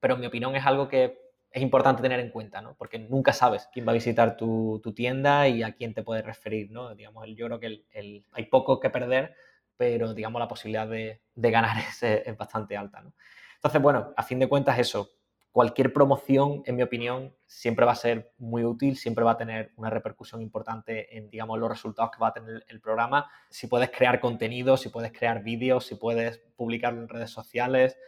Pero 0.00 0.14
en 0.14 0.20
mi 0.20 0.26
opinión 0.26 0.54
es 0.54 0.66
algo 0.66 0.88
que 0.88 1.27
es 1.50 1.62
importante 1.62 2.02
tener 2.02 2.20
en 2.20 2.30
cuenta, 2.30 2.60
¿no? 2.60 2.74
Porque 2.76 2.98
nunca 2.98 3.32
sabes 3.32 3.68
quién 3.72 3.86
va 3.86 3.92
a 3.92 3.94
visitar 3.94 4.36
tu, 4.36 4.80
tienda 4.94 5.48
y 5.48 5.62
a 5.62 5.72
quién 5.72 5.94
te 5.94 6.02
puede 6.02 6.22
referir, 6.22 6.70
¿no? 6.70 6.94
Digamos, 6.94 7.26
yo 7.34 7.46
creo 7.46 7.60
que 7.60 7.84
el, 7.90 8.26
hay 8.32 8.46
poco 8.46 8.78
que 8.80 8.90
perder, 8.90 9.34
pero 9.76 10.12
digamos 10.12 10.40
la 10.40 10.48
posibilidad 10.48 10.86
de, 10.86 11.20
ganar 11.34 11.76
es, 12.02 12.36
bastante 12.36 12.76
alta, 12.76 13.00
¿no? 13.00 13.12
Entonces, 13.56 13.82
bueno, 13.82 14.12
a 14.16 14.22
fin 14.22 14.38
de 14.38 14.48
cuentas 14.48 14.78
eso, 14.78 15.10
cualquier 15.50 15.92
promoción, 15.92 16.62
en 16.66 16.76
mi 16.76 16.82
opinión, 16.82 17.34
siempre 17.46 17.84
va 17.84 17.92
a 17.92 17.96
ser 17.96 18.32
muy 18.38 18.64
útil, 18.64 18.96
siempre 18.96 19.24
va 19.24 19.32
a 19.32 19.36
tener 19.36 19.72
una 19.76 19.90
repercusión 19.90 20.42
importante 20.42 21.16
en, 21.16 21.30
digamos, 21.30 21.58
los 21.58 21.68
resultados 21.68 22.12
que 22.12 22.20
va 22.20 22.28
a 22.28 22.32
tener 22.34 22.64
el 22.68 22.80
programa. 22.80 23.28
Si 23.50 23.66
puedes 23.66 23.90
crear 23.90 24.20
contenido, 24.20 24.76
si 24.76 24.90
puedes 24.90 25.12
crear 25.12 25.42
vídeos, 25.42 25.86
si 25.86 25.96
puedes 25.96 26.38
publicarlo 26.56 27.00
en 27.00 27.08
redes 27.08 27.30
sociales, 27.30 27.98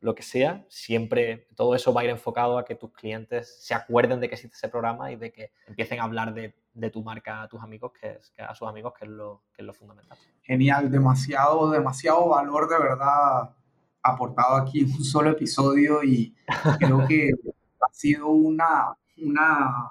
lo 0.00 0.14
que 0.14 0.22
sea, 0.22 0.64
siempre 0.68 1.48
todo 1.56 1.74
eso 1.74 1.92
va 1.92 2.02
a 2.02 2.04
ir 2.04 2.10
enfocado 2.10 2.58
a 2.58 2.64
que 2.64 2.76
tus 2.76 2.92
clientes 2.92 3.56
se 3.60 3.74
acuerden 3.74 4.20
de 4.20 4.28
que 4.28 4.36
existe 4.36 4.56
ese 4.56 4.68
programa 4.68 5.10
y 5.10 5.16
de 5.16 5.32
que 5.32 5.50
empiecen 5.66 6.00
a 6.00 6.04
hablar 6.04 6.34
de, 6.34 6.54
tu 6.90 7.02
marca 7.02 7.42
a 7.42 7.48
tus 7.48 7.60
amigos, 7.60 7.92
que, 8.00 8.12
es, 8.12 8.32
a 8.38 8.54
sus 8.54 8.68
amigos, 8.68 8.92
que 8.96 9.04
es, 9.04 9.10
lo, 9.10 9.42
que 9.52 9.62
es 9.62 9.66
lo 9.66 9.74
fundamental. 9.74 10.16
Genial, 10.42 10.90
demasiado, 10.90 11.70
demasiado 11.70 12.28
valor 12.28 12.68
de 12.68 12.78
verdad 12.78 13.50
aportado 14.00 14.56
aquí 14.56 14.80
en 14.80 14.92
un 14.92 15.04
solo 15.04 15.30
episodio 15.30 16.04
y 16.04 16.34
creo 16.78 17.04
que 17.06 17.30
ha 17.80 17.92
sido 17.92 18.28
una, 18.28 18.96
una, 19.16 19.90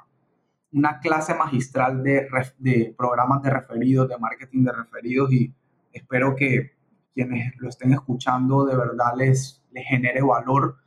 una 0.71 0.99
clase 0.99 1.35
magistral 1.35 2.01
de, 2.01 2.27
de 2.57 2.95
programas 2.97 3.43
de 3.43 3.49
referidos, 3.49 4.07
de 4.07 4.17
marketing 4.17 4.63
de 4.63 4.71
referidos 4.71 5.33
y 5.33 5.53
espero 5.91 6.33
que 6.35 6.76
quienes 7.17 7.51
lo 7.57 7.69
estén 7.69 7.93
escuchando 7.93 8.63
de 8.63 8.77
verdad 8.77 9.13
les, 9.17 9.63
les 9.71 9.87
genere 9.87 10.21
valor 10.21 10.77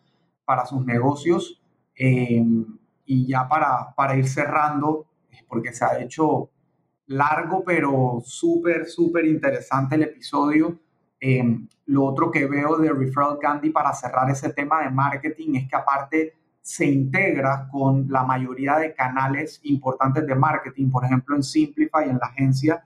para 0.44 0.64
sus 0.64 0.86
negocios. 0.86 1.60
Eh, 1.98 2.44
y 3.04 3.26
ya 3.26 3.48
para, 3.48 3.92
para 3.96 4.14
ir 4.14 4.28
cerrando, 4.28 5.06
porque 5.48 5.72
se 5.72 5.84
ha 5.84 6.00
hecho 6.00 6.50
largo, 7.06 7.64
pero 7.64 8.22
súper, 8.24 8.86
súper 8.86 9.24
interesante 9.24 9.96
el 9.96 10.04
episodio. 10.04 10.78
Em, 11.18 11.66
lo 11.86 12.04
otro 12.04 12.30
que 12.30 12.46
veo 12.46 12.76
de 12.76 12.92
Referral 12.92 13.38
Candy 13.40 13.70
para 13.70 13.92
cerrar 13.92 14.30
ese 14.30 14.52
tema 14.52 14.84
de 14.84 14.90
marketing 14.90 15.56
es 15.56 15.68
que 15.68 15.76
aparte 15.76 16.34
se 16.62 16.86
integra 16.86 17.66
con 17.68 18.06
la 18.08 18.22
mayoría 18.22 18.76
de 18.76 18.94
canales 18.94 19.58
importantes 19.64 20.24
de 20.24 20.36
marketing. 20.36 20.90
Por 20.90 21.04
ejemplo, 21.04 21.34
en 21.34 21.42
Simplify, 21.42 22.08
en 22.08 22.18
la 22.18 22.26
agencia, 22.26 22.84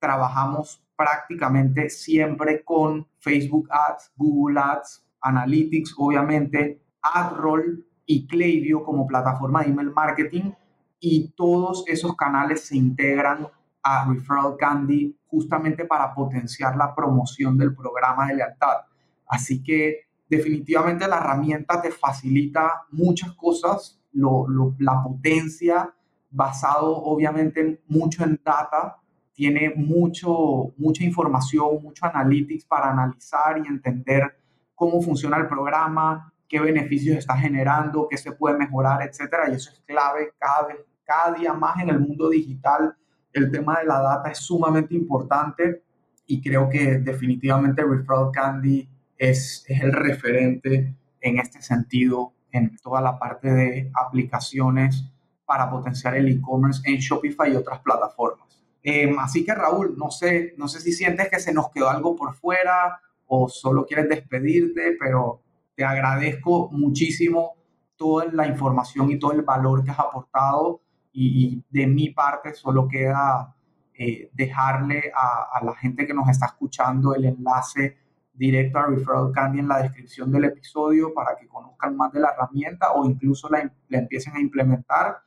trabajamos 0.00 0.82
prácticamente 1.00 1.88
siempre 1.88 2.62
con 2.62 3.06
Facebook 3.20 3.66
Ads, 3.70 4.12
Google 4.16 4.60
Ads, 4.60 5.02
Analytics, 5.22 5.94
obviamente, 5.96 6.82
AdRoll 7.00 7.86
y 8.04 8.26
Klaviyo 8.26 8.84
como 8.84 9.06
plataforma 9.06 9.62
de 9.62 9.70
email 9.70 9.92
marketing 9.92 10.52
y 10.98 11.28
todos 11.28 11.84
esos 11.86 12.14
canales 12.16 12.66
se 12.66 12.76
integran 12.76 13.48
a 13.82 14.06
Referral 14.06 14.58
Candy 14.58 15.16
justamente 15.26 15.86
para 15.86 16.14
potenciar 16.14 16.76
la 16.76 16.94
promoción 16.94 17.56
del 17.56 17.74
programa 17.74 18.26
de 18.26 18.34
lealtad. 18.34 18.82
Así 19.26 19.62
que 19.62 20.00
definitivamente 20.28 21.08
la 21.08 21.16
herramienta 21.16 21.80
te 21.80 21.90
facilita 21.90 22.82
muchas 22.90 23.32
cosas, 23.32 23.98
la 24.12 25.02
potencia 25.02 25.94
basado 26.30 26.94
obviamente 26.94 27.82
mucho 27.88 28.22
en 28.22 28.38
data, 28.44 28.99
tiene 29.40 29.72
mucho, 29.74 30.74
mucha 30.76 31.02
información, 31.02 31.82
mucho 31.82 32.04
analytics 32.04 32.66
para 32.66 32.90
analizar 32.90 33.56
y 33.56 33.66
entender 33.66 34.36
cómo 34.74 35.00
funciona 35.00 35.38
el 35.38 35.48
programa, 35.48 36.30
qué 36.46 36.60
beneficios 36.60 37.16
está 37.16 37.38
generando, 37.38 38.06
qué 38.06 38.18
se 38.18 38.32
puede 38.32 38.58
mejorar, 38.58 39.00
etcétera. 39.00 39.48
Y 39.48 39.54
eso 39.54 39.70
es 39.72 39.80
clave 39.86 40.34
cada, 40.38 40.68
cada 41.04 41.38
día 41.38 41.54
más 41.54 41.80
en 41.80 41.88
el 41.88 42.00
mundo 42.00 42.28
digital 42.28 42.94
el 43.32 43.50
tema 43.50 43.78
de 43.78 43.86
la 43.86 44.02
data 44.02 44.30
es 44.30 44.36
sumamente 44.36 44.94
importante 44.94 45.84
y 46.26 46.42
creo 46.42 46.68
que 46.68 46.98
definitivamente 46.98 47.82
Referral 47.82 48.30
Candy 48.34 48.86
es, 49.16 49.64
es 49.66 49.82
el 49.82 49.94
referente 49.94 50.94
en 51.18 51.38
este 51.38 51.62
sentido 51.62 52.34
en 52.52 52.76
toda 52.76 53.00
la 53.00 53.18
parte 53.18 53.50
de 53.50 53.90
aplicaciones 53.94 55.02
para 55.46 55.70
potenciar 55.70 56.14
el 56.16 56.28
e-commerce 56.28 56.82
en 56.84 56.98
Shopify 56.98 57.50
y 57.50 57.56
otras 57.56 57.80
plataformas. 57.80 58.59
Em, 58.82 59.18
así 59.18 59.44
que 59.44 59.54
Raúl, 59.54 59.96
no 59.96 60.10
sé, 60.10 60.54
no 60.56 60.68
sé 60.68 60.80
si 60.80 60.92
sientes 60.92 61.28
que 61.28 61.38
se 61.38 61.52
nos 61.52 61.70
quedó 61.70 61.90
algo 61.90 62.16
por 62.16 62.34
fuera 62.34 63.00
o 63.26 63.48
solo 63.48 63.86
quieres 63.86 64.08
despedirte, 64.08 64.96
pero 64.98 65.42
te 65.74 65.84
agradezco 65.84 66.70
muchísimo 66.72 67.54
toda 67.96 68.26
la 68.32 68.46
información 68.46 69.10
y 69.10 69.18
todo 69.18 69.32
el 69.32 69.42
valor 69.42 69.84
que 69.84 69.90
has 69.90 70.00
aportado 70.00 70.80
y, 71.12 71.62
de 71.70 71.86
mi 71.86 72.10
parte 72.10 72.54
solo 72.54 72.88
queda 72.88 73.54
eh, 73.94 74.30
dejarle 74.32 75.12
a, 75.14 75.62
la 75.64 75.74
gente 75.74 76.06
que 76.06 76.14
nos 76.14 76.28
está 76.28 76.46
escuchando 76.46 77.14
el 77.14 77.26
enlace 77.26 77.98
directo 78.32 78.78
a 78.78 78.86
Referral 78.86 79.32
Candy 79.32 79.58
en 79.58 79.68
la 79.68 79.82
descripción 79.82 80.32
del 80.32 80.44
episodio 80.44 81.12
para 81.12 81.36
que 81.36 81.46
conozcan 81.46 81.96
más 81.96 82.12
de 82.12 82.20
la 82.20 82.30
herramienta 82.30 82.92
o 82.92 83.04
incluso 83.04 83.48
la, 83.50 83.70
empiecen 83.90 84.34
a 84.36 84.40
implementar. 84.40 85.18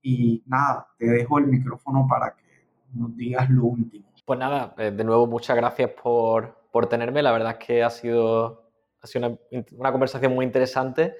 Y 0.00 0.42
nada, 0.46 0.88
te 0.98 1.06
dejo 1.06 1.38
el 1.38 1.46
micrófono 1.46 2.06
para 2.08 2.34
que 2.34 2.41
nos 2.94 3.16
digas 3.16 3.48
lo 3.50 3.64
último. 3.64 4.06
Pues 4.24 4.38
nada, 4.38 4.74
eh, 4.78 4.90
de 4.90 5.04
nuevo 5.04 5.26
muchas 5.26 5.56
gracias 5.56 5.90
por, 5.90 6.66
por 6.70 6.88
tenerme. 6.88 7.22
La 7.22 7.32
verdad 7.32 7.56
es 7.58 7.66
que 7.66 7.82
ha 7.82 7.90
sido, 7.90 8.70
ha 9.00 9.06
sido 9.06 9.26
una, 9.26 9.38
una 9.76 9.92
conversación 9.92 10.34
muy 10.34 10.44
interesante 10.44 11.16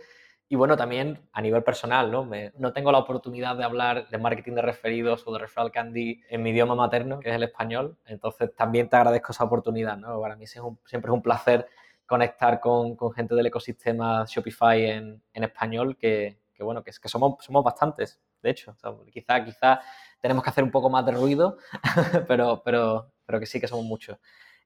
y 0.53 0.55
bueno, 0.55 0.77
también 0.77 1.19
a 1.33 1.41
nivel 1.41 1.63
personal, 1.65 2.11
¿no? 2.11 2.29
no 2.59 2.73
tengo 2.75 2.93
la 2.93 2.99
oportunidad 2.99 3.57
de 3.57 3.65
hablar 3.65 4.11
de 4.11 4.19
marketing 4.19 4.53
de 4.53 4.61
referidos 4.61 5.27
o 5.27 5.33
de 5.33 5.39
referral 5.39 5.73
candy 5.73 6.21
en 6.29 6.43
mi 6.43 6.51
idioma 6.51 6.75
materno, 6.75 7.21
que 7.21 7.31
es 7.31 7.37
el 7.37 7.45
español. 7.45 7.97
Entonces 8.05 8.55
también 8.55 8.87
te 8.91 8.97
agradezco 8.97 9.33
esa 9.33 9.45
oportunidad, 9.45 9.97
¿no? 9.97 10.21
Para 10.21 10.37
mí 10.37 10.47
siempre 10.47 10.75
es 10.93 11.09
un 11.09 11.23
placer 11.23 11.67
conectar 12.05 12.61
con, 12.61 12.97
con 12.97 13.13
gente 13.13 13.35
del 13.35 13.47
ecosistema 13.47 14.27
Shopify 14.29 14.85
en, 14.85 15.23
en 15.33 15.45
español, 15.45 15.97
que, 15.97 16.39
que, 16.53 16.63
bueno, 16.63 16.85
que, 16.85 16.91
es, 16.91 17.01
que 17.01 17.09
somos, 17.09 17.43
somos 17.43 17.65
bastantes, 17.65 18.21
de 18.43 18.51
hecho. 18.51 18.77
quizá, 19.11 19.43
quizá 19.43 19.81
tenemos 20.23 20.43
que 20.43 20.49
hacer 20.49 20.65
un 20.65 20.71
poco 20.71 20.89
más 20.89 21.05
de 21.05 21.13
ruido, 21.13 21.59
pero, 22.27 22.63
pero, 22.65 23.13
pero 23.27 23.39
que 23.39 23.47
sí 23.47 23.61
que 23.61 23.69
somos 23.69 23.85
muchos. 23.85 24.17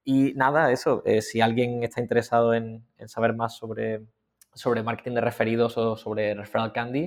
Y 0.05 0.35
nada, 0.35 0.71
eso, 0.71 1.03
eh, 1.05 1.21
si 1.23 1.41
alguien 1.41 1.83
está 1.83 2.01
interesado 2.01 2.55
en, 2.55 2.87
en 2.97 3.09
saber 3.09 3.35
más 3.35 3.57
sobre 3.57 4.07
sobre 4.57 4.83
marketing 4.83 5.15
de 5.15 5.21
referidos 5.21 5.77
o 5.77 5.97
sobre 5.97 6.35
Referral 6.35 6.73
Candy, 6.73 7.07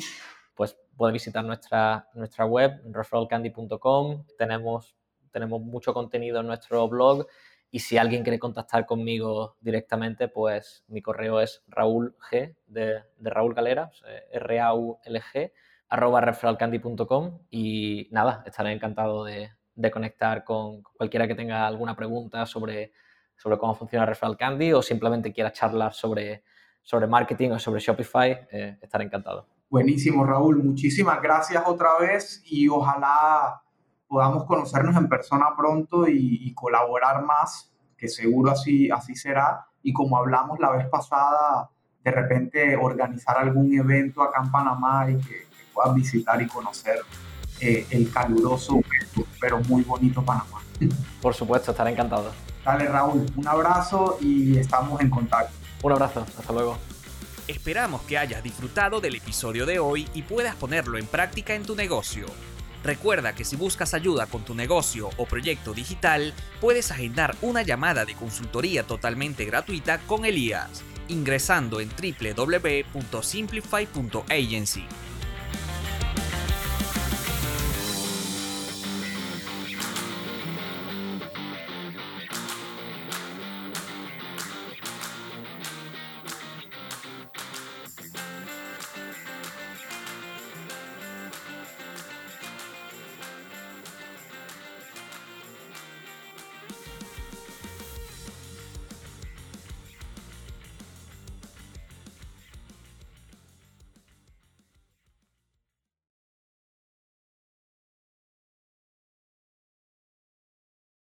pues 0.53 0.77
puede 0.95 1.13
visitar 1.13 1.43
nuestra, 1.43 2.07
nuestra 2.13 2.45
web, 2.45 2.79
referralcandy.com. 2.85 4.25
Tenemos, 4.37 4.95
tenemos 5.31 5.61
mucho 5.61 5.93
contenido 5.93 6.41
en 6.41 6.47
nuestro 6.47 6.87
blog 6.87 7.25
y 7.71 7.79
si 7.79 7.97
alguien 7.97 8.23
quiere 8.23 8.39
contactar 8.39 8.85
conmigo 8.85 9.57
directamente, 9.61 10.27
pues 10.27 10.83
mi 10.87 11.01
correo 11.01 11.41
es 11.41 11.63
raúl 11.67 12.15
g 12.29 12.55
de, 12.67 13.03
de 13.17 13.29
Raúl 13.29 13.53
Galera, 13.53 13.91
R-A-U-L-G, 14.31 15.51
arroba 15.89 16.21
referralcandy.com 16.21 17.39
y 17.49 18.07
nada, 18.11 18.43
estaré 18.45 18.71
encantado 18.71 19.25
de, 19.25 19.51
de, 19.75 19.91
conectar 19.91 20.43
con 20.43 20.83
cualquiera 20.83 21.27
que 21.27 21.35
tenga 21.35 21.65
alguna 21.65 21.95
pregunta 21.95 22.45
sobre, 22.45 22.93
sobre 23.35 23.57
cómo 23.57 23.75
funciona 23.75 24.05
Referral 24.05 24.37
Candy 24.37 24.73
o 24.73 24.81
simplemente 24.81 25.33
quiera 25.33 25.51
charlar 25.51 25.93
sobre 25.93 26.43
sobre 26.89 27.05
marketing 27.05 27.51
o 27.51 27.59
sobre 27.59 27.79
Shopify, 27.79 28.47
eh, 28.51 28.79
estaré 28.81 29.05
encantado. 29.05 29.45
Buenísimo, 29.69 30.25
Raúl. 30.25 30.63
Muchísimas 30.63 31.21
gracias 31.21 31.61
otra 31.67 31.89
vez 31.99 32.41
y 32.45 32.67
ojalá 32.67 33.61
podamos 34.07 34.45
conocernos 34.45 34.95
en 34.95 35.07
persona 35.07 35.49
pronto 35.55 36.07
y, 36.07 36.51
colaborar 36.55 37.23
más, 37.23 37.71
que 37.95 38.07
seguro 38.07 38.49
así, 38.49 38.89
así 38.89 39.13
será. 39.13 39.67
Y 39.83 39.93
como 39.93 40.17
hablamos 40.17 40.59
la 40.59 40.71
vez 40.71 40.87
pasada, 40.89 41.69
de 42.03 42.11
repente 42.11 42.75
organizar 42.75 43.37
algún 43.37 43.71
evento 43.71 44.23
acá 44.23 44.41
en 44.43 44.51
Panamá 44.51 45.11
y 45.11 45.17
que, 45.19 45.48
puedan 45.79 45.95
visitar 45.95 46.41
y 46.41 46.47
conocer 46.47 46.99
eh, 47.61 47.87
el 47.89 48.11
caluroso, 48.11 48.81
pero 49.39 49.61
muy 49.61 49.83
bonito 49.83 50.21
Panamá. 50.23 50.61
Por 51.21 51.33
supuesto, 51.33 51.71
estaré 51.71 51.91
encantado. 51.91 52.33
Dale, 52.65 52.85
Raúl, 52.85 53.25
un 53.35 53.47
abrazo 53.47 54.17
y 54.21 54.57
estamos 54.57 54.99
en 55.01 55.09
contacto. 55.09 55.53
Un 55.81 55.93
abrazo, 55.93 56.25
hasta 56.37 56.53
luego. 56.53 56.77
Esperamos 57.47 58.01
que 58.01 58.17
hayas 58.17 58.43
disfrutado 58.43 58.99
del 58.99 59.15
episodio 59.15 59.65
de 59.65 59.79
hoy 59.79 60.09
y 60.13 60.23
puedas 60.23 60.55
ponerlo 60.55 60.97
en 60.97 61.07
práctica 61.07 61.55
en 61.55 61.63
tu 61.63 61.75
negocio. 61.75 62.25
Recuerda 62.83 63.33
que 63.33 63.45
si 63.45 63.55
buscas 63.55 63.93
ayuda 63.93 64.25
con 64.27 64.43
tu 64.43 64.55
negocio 64.55 65.09
o 65.17 65.25
proyecto 65.25 65.73
digital, 65.73 66.33
puedes 66.61 66.91
agendar 66.91 67.35
una 67.41 67.61
llamada 67.61 68.05
de 68.05 68.15
consultoría 68.15 68.83
totalmente 68.83 69.45
gratuita 69.45 69.99
con 69.99 70.25
Elías, 70.25 70.83
ingresando 71.07 71.79
en 71.81 71.89
www.simplify.agency. 71.89 74.85